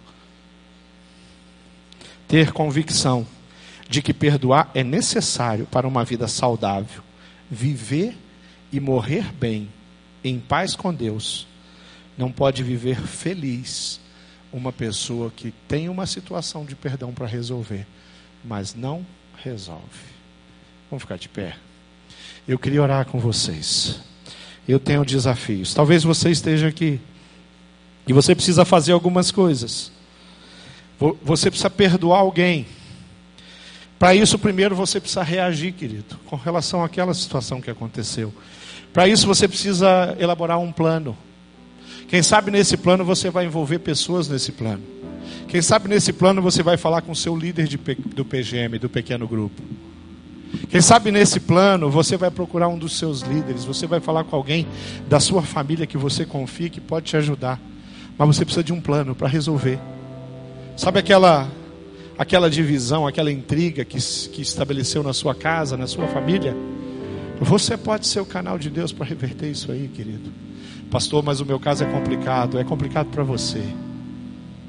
[2.34, 3.28] ter convicção
[3.88, 7.04] de que perdoar é necessário para uma vida saudável,
[7.48, 8.18] viver
[8.72, 9.70] e morrer bem,
[10.24, 11.46] em paz com Deus.
[12.18, 14.00] Não pode viver feliz
[14.52, 17.86] uma pessoa que tem uma situação de perdão para resolver,
[18.44, 19.06] mas não
[19.38, 19.84] resolve.
[20.90, 21.56] Vamos ficar de pé.
[22.48, 24.00] Eu queria orar com vocês.
[24.68, 25.76] Eu tenho desafios.
[25.76, 27.00] Talvez você esteja aqui
[28.08, 29.92] e você precisa fazer algumas coisas.
[31.24, 32.66] Você precisa perdoar alguém.
[34.00, 38.34] Para isso, primeiro você precisa reagir, querido, com relação àquela situação que aconteceu.
[38.94, 41.18] Para isso, você precisa elaborar um plano.
[42.08, 44.84] Quem sabe nesse plano você vai envolver pessoas nesse plano.
[45.48, 48.90] Quem sabe nesse plano você vai falar com o seu líder de, do PGM, do
[48.90, 49.62] pequeno grupo.
[50.70, 54.36] Quem sabe nesse plano você vai procurar um dos seus líderes, você vai falar com
[54.36, 54.68] alguém
[55.08, 57.60] da sua família que você confia que pode te ajudar.
[58.18, 59.80] Mas você precisa de um plano para resolver.
[60.76, 61.50] Sabe aquela
[62.18, 66.56] aquela divisão, aquela intriga que, que estabeleceu na sua casa, na sua família?
[67.40, 70.32] Você pode ser o canal de Deus para reverter isso aí, querido.
[70.90, 72.60] Pastor, mas o meu caso é complicado.
[72.60, 73.64] É complicado para você.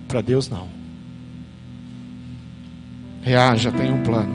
[0.09, 0.69] Para Deus, não.
[3.23, 4.35] Reaja, tem um plano.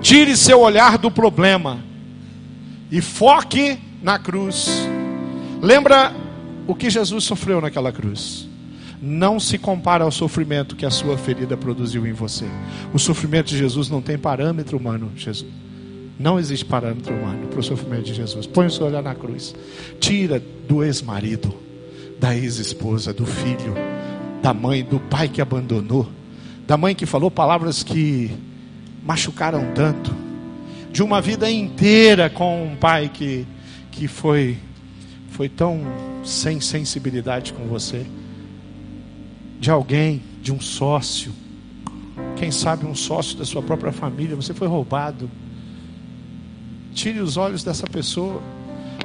[0.00, 1.78] Tire seu olhar do problema
[2.90, 4.68] e foque na cruz.
[5.62, 6.14] Lembra
[6.66, 8.49] o que Jesus sofreu naquela cruz?
[9.00, 12.44] Não se compara ao sofrimento que a sua ferida produziu em você.
[12.92, 15.50] O sofrimento de Jesus não tem parâmetro humano, Jesus.
[16.18, 18.46] Não existe parâmetro humano para o sofrimento de Jesus.
[18.46, 19.54] Põe o seu olhar na cruz.
[19.98, 21.54] Tira do ex-marido,
[22.18, 23.74] da ex-esposa, do filho,
[24.42, 26.06] da mãe, do pai que abandonou,
[26.66, 28.30] da mãe que falou palavras que
[29.02, 30.14] machucaram tanto,
[30.92, 33.46] de uma vida inteira com um pai que,
[33.90, 34.58] que foi,
[35.30, 35.80] foi tão
[36.22, 38.04] sem sensibilidade com você
[39.60, 41.30] de alguém, de um sócio,
[42.34, 45.30] quem sabe um sócio da sua própria família, você foi roubado.
[46.94, 48.40] Tire os olhos dessa pessoa,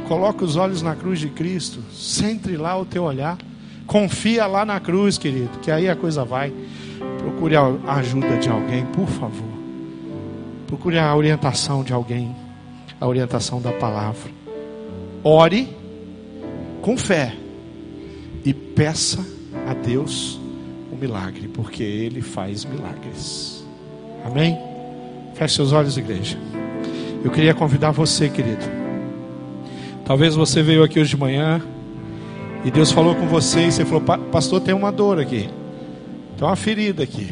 [0.08, 3.38] coloque os olhos na cruz de Cristo, centre lá o teu olhar,
[3.86, 6.53] confia lá na cruz, querido, que aí a coisa vai.
[7.18, 9.53] Procure a ajuda de alguém, por favor.
[10.66, 12.34] Procure a orientação de alguém,
[12.99, 14.32] a orientação da palavra.
[15.22, 15.68] Ore
[16.82, 17.36] com fé
[18.45, 19.26] e peça
[19.68, 20.39] a Deus
[20.96, 23.64] o milagre, porque Ele faz milagres.
[24.26, 24.58] Amém?
[25.36, 26.38] Feche seus olhos, igreja.
[27.24, 28.66] Eu queria convidar você, querido.
[30.06, 31.62] Talvez você veio aqui hoje de manhã
[32.64, 35.50] e Deus falou com você e você falou: Pastor, tem uma dor aqui,
[36.38, 37.32] tem uma ferida aqui,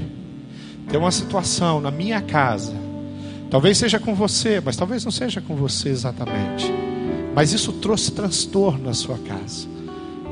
[0.90, 2.76] tem uma situação na minha casa.
[3.50, 6.74] Talvez seja com você, mas talvez não seja com você exatamente.
[7.36, 9.68] Mas isso trouxe transtorno na sua casa.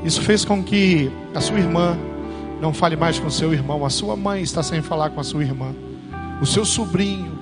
[0.04, 1.96] Isso fez com que a sua irmã
[2.62, 5.42] não fale mais com seu irmão, a sua mãe está sem falar com a sua
[5.42, 5.74] irmã,
[6.40, 7.36] o seu sobrinho,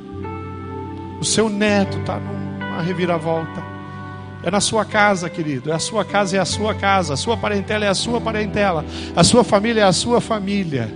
[1.20, 3.70] o seu neto está numa reviravolta.
[4.42, 5.70] É na sua casa, querido.
[5.70, 7.12] É a sua casa é a sua casa.
[7.12, 8.86] A sua parentela é a sua parentela.
[9.14, 10.90] A sua família é a sua família.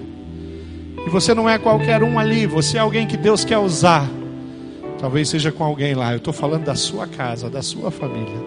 [1.07, 2.47] E você não é qualquer um ali.
[2.47, 4.09] Você é alguém que Deus quer usar.
[4.99, 6.13] Talvez seja com alguém lá.
[6.13, 8.43] Eu estou falando da sua casa, da sua família.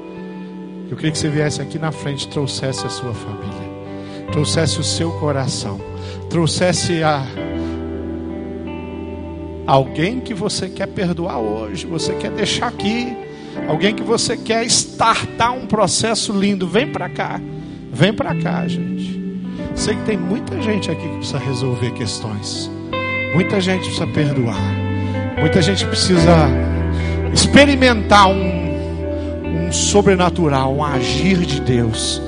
[0.89, 3.66] Eu queria que você viesse aqui na frente e trouxesse a sua família,
[4.31, 5.79] trouxesse o seu coração,
[6.29, 7.25] trouxesse a
[9.65, 13.15] alguém que você quer perdoar hoje, você quer deixar aqui,
[13.67, 16.67] alguém que você quer startar um processo lindo.
[16.67, 17.39] Vem para cá,
[17.91, 19.17] vem para cá, gente.
[19.75, 22.71] Sei que tem muita gente aqui que precisa resolver questões,
[23.33, 24.61] muita gente precisa perdoar,
[25.39, 26.47] muita gente precisa
[27.33, 28.67] experimentar um
[29.67, 32.21] um sobrenatural, um agir de Deus.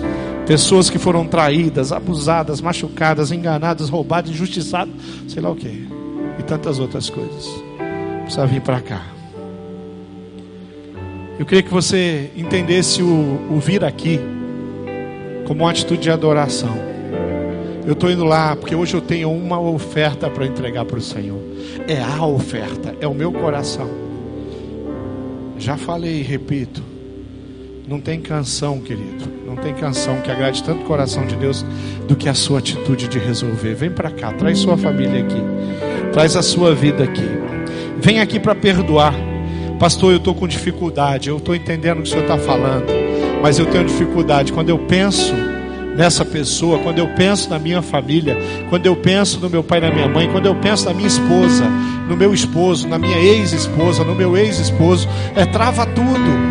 [0.50, 4.92] Pessoas que foram traídas, abusadas, machucadas, enganadas, roubadas, injustiçadas,
[5.28, 5.88] sei lá o que,
[6.40, 7.48] e tantas outras coisas.
[8.24, 9.06] Precisa vir para cá.
[11.38, 14.20] Eu queria que você entendesse o, o vir aqui
[15.46, 16.76] como uma atitude de adoração.
[17.86, 21.40] Eu estou indo lá porque hoje eu tenho uma oferta para entregar para o Senhor.
[21.88, 23.88] É a oferta, é o meu coração.
[25.60, 26.89] Já falei e repito.
[27.90, 29.26] Não tem canção, querido.
[29.48, 31.66] Não tem canção que agrade tanto o coração de Deus
[32.08, 33.74] do que a sua atitude de resolver.
[33.74, 35.42] Vem para cá, traz sua família aqui.
[36.14, 37.28] Traz a sua vida aqui.
[38.00, 39.16] Vem aqui para perdoar.
[39.80, 41.30] Pastor, eu estou com dificuldade.
[41.30, 42.86] Eu estou entendendo o que o senhor está falando.
[43.42, 44.54] Mas eu tenho dificuldade.
[44.54, 45.34] Quando eu penso
[45.98, 48.38] nessa pessoa, quando eu penso na minha família,
[48.70, 51.08] quando eu penso no meu pai e na minha mãe, quando eu penso na minha
[51.08, 51.66] esposa,
[52.08, 56.49] no meu esposo, na minha ex-esposa, no meu ex-esposo, é trava tudo.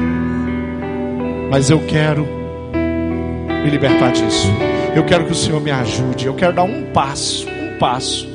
[1.50, 2.26] Mas eu quero
[3.64, 4.48] me libertar disso.
[4.94, 6.26] Eu quero que o Senhor me ajude.
[6.26, 8.28] Eu quero dar um passo, um passo,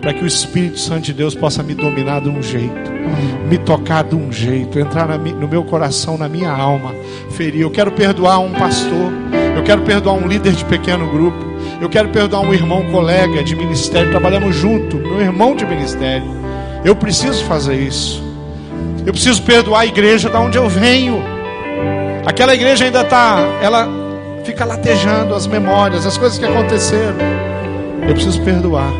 [0.00, 2.90] para que o Espírito Santo de Deus possa me dominar de um jeito,
[3.48, 6.94] me tocar de um jeito, entrar no meu coração, na minha alma,
[7.30, 7.62] ferir.
[7.62, 9.12] Eu quero perdoar um pastor.
[9.56, 11.52] Eu quero perdoar um líder de pequeno grupo.
[11.80, 14.10] Eu quero perdoar um irmão, colega de ministério.
[14.10, 16.26] Trabalhamos junto, meu irmão de ministério.
[16.84, 18.22] Eu preciso fazer isso.
[19.06, 21.22] Eu preciso perdoar a igreja da onde eu venho.
[22.24, 23.88] Aquela igreja ainda está, ela
[24.44, 27.16] fica latejando as memórias, as coisas que aconteceram.
[28.06, 28.92] Eu preciso perdoar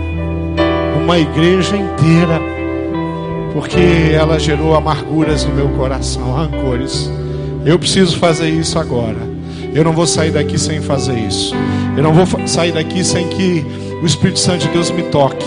[1.00, 2.40] uma igreja inteira,
[3.52, 7.10] porque ela gerou amarguras no meu coração, rancores.
[7.64, 9.18] Eu preciso fazer isso agora.
[9.72, 11.54] Eu não vou sair daqui sem fazer isso.
[11.96, 13.64] Eu não vou sair daqui sem que
[14.02, 15.46] o Espírito Santo de Deus me toque.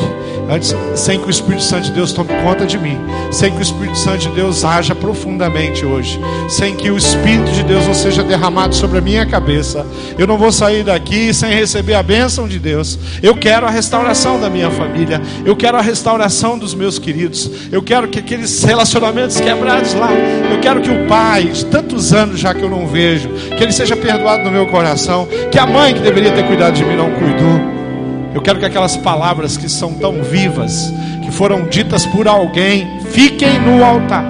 [0.49, 2.99] Antes, sem que o Espírito Santo de Deus tome conta de mim,
[3.31, 7.63] sem que o Espírito Santo de Deus haja profundamente hoje, sem que o Espírito de
[7.63, 9.85] Deus não seja derramado sobre a minha cabeça,
[10.17, 12.97] eu não vou sair daqui sem receber a bênção de Deus.
[13.23, 17.81] Eu quero a restauração da minha família, eu quero a restauração dos meus queridos, eu
[17.81, 20.11] quero que aqueles relacionamentos quebrados lá,
[20.51, 23.71] eu quero que o pai, de tantos anos já que eu não vejo, que ele
[23.71, 27.09] seja perdoado no meu coração, que a mãe que deveria ter cuidado de mim não
[27.11, 27.74] cuidou.
[28.36, 33.57] Eu quero que aquelas palavras que são tão vivas, que foram ditas por alguém, fiquem
[33.61, 34.25] no altar,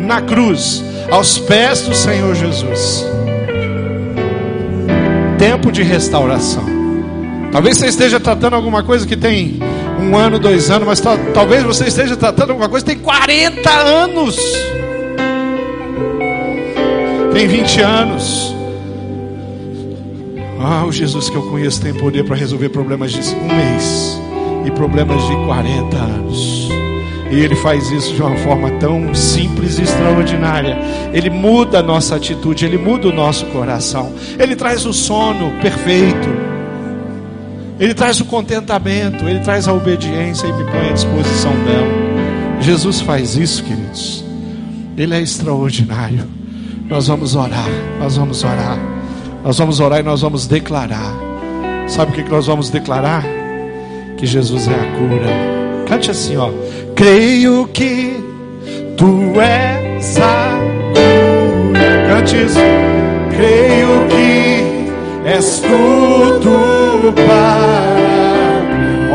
[0.00, 3.06] na cruz, aos pés do Senhor Jesus.
[5.38, 6.64] Tempo de restauração.
[7.52, 9.60] Talvez você esteja tratando alguma coisa que tem
[10.00, 11.00] um ano, dois anos, mas
[11.32, 14.36] talvez você esteja tratando alguma coisa que tem 40 anos.
[17.32, 18.63] Tem 20 anos.
[20.66, 24.18] Ah, o Jesus que eu conheço tem poder para resolver problemas de um mês
[24.64, 26.70] e problemas de 40 anos.
[27.30, 30.78] E Ele faz isso de uma forma tão simples e extraordinária.
[31.12, 34.14] Ele muda a nossa atitude, Ele muda o nosso coração.
[34.38, 36.28] Ele traz o sono perfeito.
[37.78, 42.60] Ele traz o contentamento, Ele traz a obediência e me põe à disposição dela.
[42.60, 44.24] Jesus faz isso, queridos.
[44.96, 46.24] Ele é extraordinário.
[46.88, 48.93] Nós vamos orar, nós vamos orar.
[49.44, 51.14] Nós vamos orar e nós vamos declarar.
[51.86, 53.22] Sabe o que nós vamos declarar?
[54.16, 55.86] Que Jesus é a cura.
[55.86, 56.50] Cante assim, ó.
[56.96, 58.24] Creio que
[58.96, 60.58] tu és a
[60.94, 62.08] cura.
[62.08, 62.58] Cante isso.
[63.36, 67.84] Creio que és tudo para.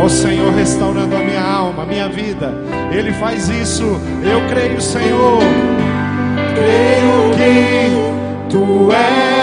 [0.04, 2.54] Ó Senhor, restaurando a minha alma, a minha vida.
[2.92, 4.00] Ele faz isso.
[4.24, 5.40] Eu creio, Senhor.
[6.54, 9.39] Creio que tu és.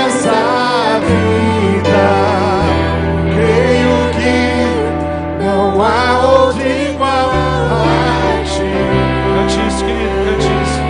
[3.34, 8.70] Creio que não há outro igual a ti.
[9.34, 10.80] Cante isso, querido, cante isso.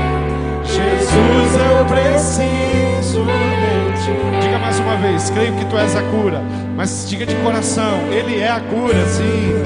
[0.77, 4.15] Jesus, eu preciso de ti.
[4.41, 6.41] Diga mais uma vez, creio que tu és a cura.
[6.77, 9.63] Mas diga de coração, Ele é a cura, sim.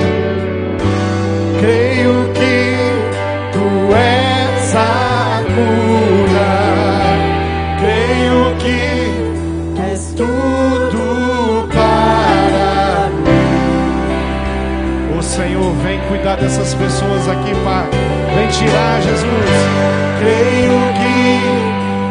[1.60, 2.89] Creio que
[16.20, 17.88] cuidar dessas pessoas aqui, Pai.
[18.34, 19.24] Vem tirar, Jesus.
[20.18, 21.40] Creio que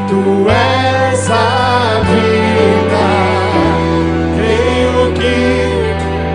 [0.09, 3.05] tu és a vida.
[4.35, 5.37] Creio que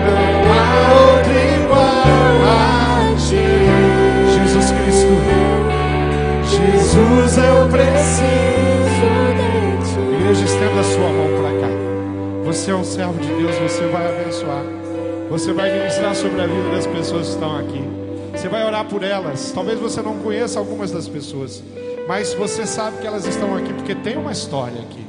[0.07, 0.63] não há
[1.01, 3.45] outro igual a ti.
[4.35, 5.15] Jesus Cristo.
[6.49, 9.49] Jesus, eu preciso de
[9.85, 9.99] ti.
[10.21, 11.73] Igreja, estenda a sua mão para cá.
[12.45, 14.84] Você é um servo de Deus, você vai abençoar.
[15.29, 17.81] Você vai ministrar sobre a vida das pessoas que estão aqui.
[18.31, 19.51] Você vai orar por elas.
[19.51, 21.63] Talvez você não conheça algumas das pessoas,
[22.07, 25.03] mas você sabe que elas estão aqui porque tem uma história aqui.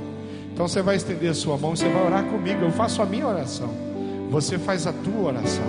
[0.53, 2.65] Então você vai estender a sua mão, você vai orar comigo.
[2.65, 3.69] Eu faço a minha oração.
[4.31, 5.65] Você faz a tua oração.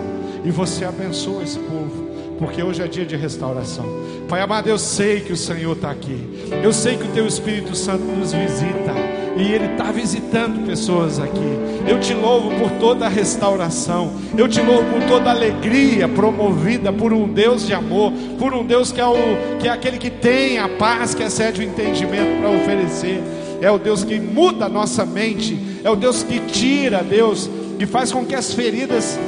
[0.46, 2.08] E você abençoa esse povo.
[2.40, 3.86] Porque hoje é dia de restauração.
[4.30, 6.48] Pai amado, eu sei que o Senhor está aqui.
[6.64, 8.94] Eu sei que o Teu Espírito Santo nos visita.
[9.38, 11.58] E Ele está visitando pessoas aqui.
[11.88, 14.14] Eu te louvo por toda a restauração.
[14.36, 18.12] Eu te louvo por toda a alegria promovida por um Deus de amor.
[18.40, 19.16] Por um Deus que é, o,
[19.60, 23.22] que é aquele que tem a paz, que excede o entendimento para oferecer.
[23.62, 25.58] É o Deus que muda a nossa mente.
[25.84, 29.20] É o Deus que tira, Deus, que faz com que as feridas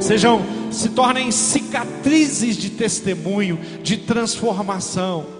[0.00, 5.33] sejam se tornem cicatrizes de testemunho, de transformação.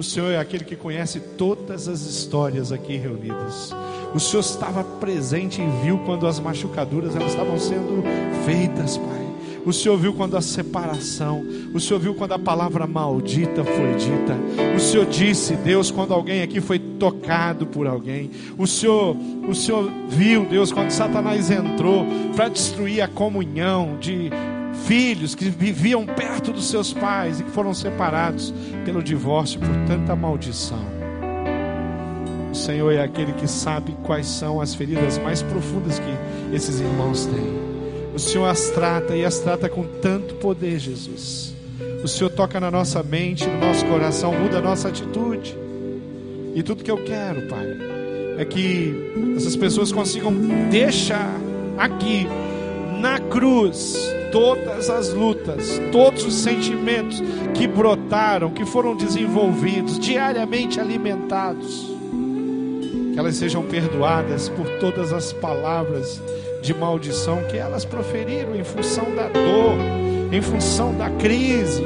[0.00, 3.70] O Senhor é aquele que conhece todas as histórias aqui reunidas.
[4.14, 8.02] O Senhor estava presente e viu quando as machucaduras elas estavam sendo
[8.46, 9.26] feitas, Pai.
[9.66, 11.44] O Senhor viu quando a separação,
[11.74, 14.38] o Senhor viu quando a palavra maldita foi dita.
[14.74, 18.30] O Senhor disse, Deus, quando alguém aqui foi tocado por alguém.
[18.56, 19.14] O Senhor,
[19.46, 24.30] o Senhor viu, Deus, quando Satanás entrou para destruir a comunhão de
[24.86, 28.52] filhos que viviam perto dos seus pais e que foram separados
[28.84, 31.00] pelo divórcio por tanta maldição.
[32.50, 37.26] O Senhor é aquele que sabe quais são as feridas mais profundas que esses irmãos
[37.26, 37.60] têm.
[38.14, 41.54] O Senhor as trata e as trata com tanto poder, Jesus.
[42.02, 45.56] O Senhor toca na nossa mente, no nosso coração, muda a nossa atitude.
[46.54, 47.76] E tudo que eu quero, Pai,
[48.36, 50.32] é que essas pessoas consigam
[50.70, 51.30] deixar
[51.78, 52.26] aqui,
[53.00, 53.96] na cruz,
[54.30, 57.22] todas as lutas, todos os sentimentos
[57.54, 61.90] que brotaram, que foram desenvolvidos, diariamente alimentados.
[63.12, 66.20] Que elas sejam perdoadas por todas as palavras
[66.62, 69.76] de maldição que elas proferiram em função da dor,
[70.32, 71.82] em função da crise,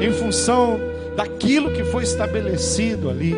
[0.00, 0.80] em função
[1.16, 3.34] daquilo que foi estabelecido ali.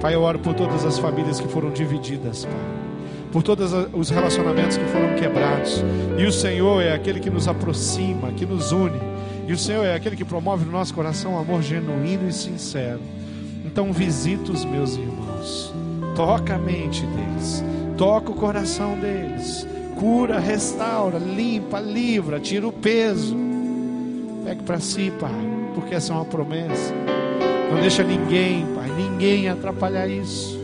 [0.00, 2.87] Pai, eu oro por todas as famílias que foram divididas, Pai.
[3.32, 5.84] Por todos os relacionamentos que foram quebrados.
[6.16, 8.98] E o Senhor é aquele que nos aproxima, que nos une.
[9.46, 13.00] E o Senhor é aquele que promove no nosso coração um amor genuíno e sincero.
[13.64, 15.72] Então visita os meus irmãos.
[16.14, 17.62] Toca a mente deles
[17.98, 19.66] toca o coração deles,
[19.98, 23.36] cura, restaura, limpa, livra, tira o peso.
[24.44, 25.30] Pegue para si, Pai,
[25.74, 26.94] porque essa é uma promessa.
[27.70, 30.57] Não deixa ninguém, Pai, ninguém atrapalhar isso.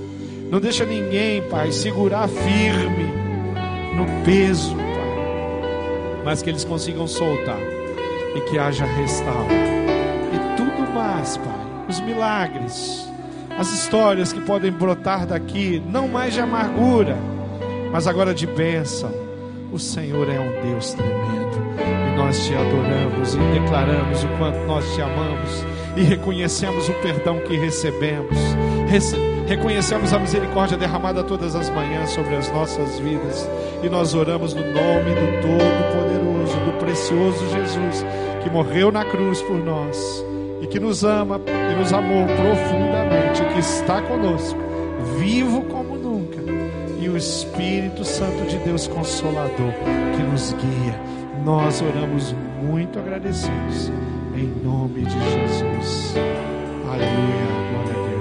[0.51, 3.13] Não deixa ninguém, Pai, segurar firme
[3.95, 6.23] no peso, Pai.
[6.25, 7.61] Mas que eles consigam soltar
[8.35, 9.53] e que haja restauro.
[10.33, 13.05] E tudo mais, Pai, os milagres
[13.57, 17.17] as histórias que podem brotar daqui, não mais de amargura,
[17.93, 19.13] mas agora de bênção.
[19.73, 24.85] O Senhor é um Deus tremendo e nós te adoramos e declaramos o quanto nós
[24.95, 25.65] te amamos
[25.97, 28.37] e reconhecemos o perdão que recebemos.
[28.89, 29.17] Rece
[29.47, 33.49] reconhecemos a misericórdia derramada todas as manhãs sobre as nossas vidas
[33.83, 38.05] e nós oramos no nome do Todo-Poderoso, do precioso Jesus
[38.43, 40.25] que morreu na cruz por nós
[40.61, 44.59] e que nos ama e nos amou profundamente, que está conosco,
[45.19, 46.41] vivo como nunca,
[46.99, 49.73] e o Espírito Santo de Deus Consolador
[50.17, 50.99] que nos guia.
[51.45, 53.93] Nós oramos muito agradecidos,
[54.35, 56.15] em nome de Jesus.
[56.91, 57.84] Aleluia.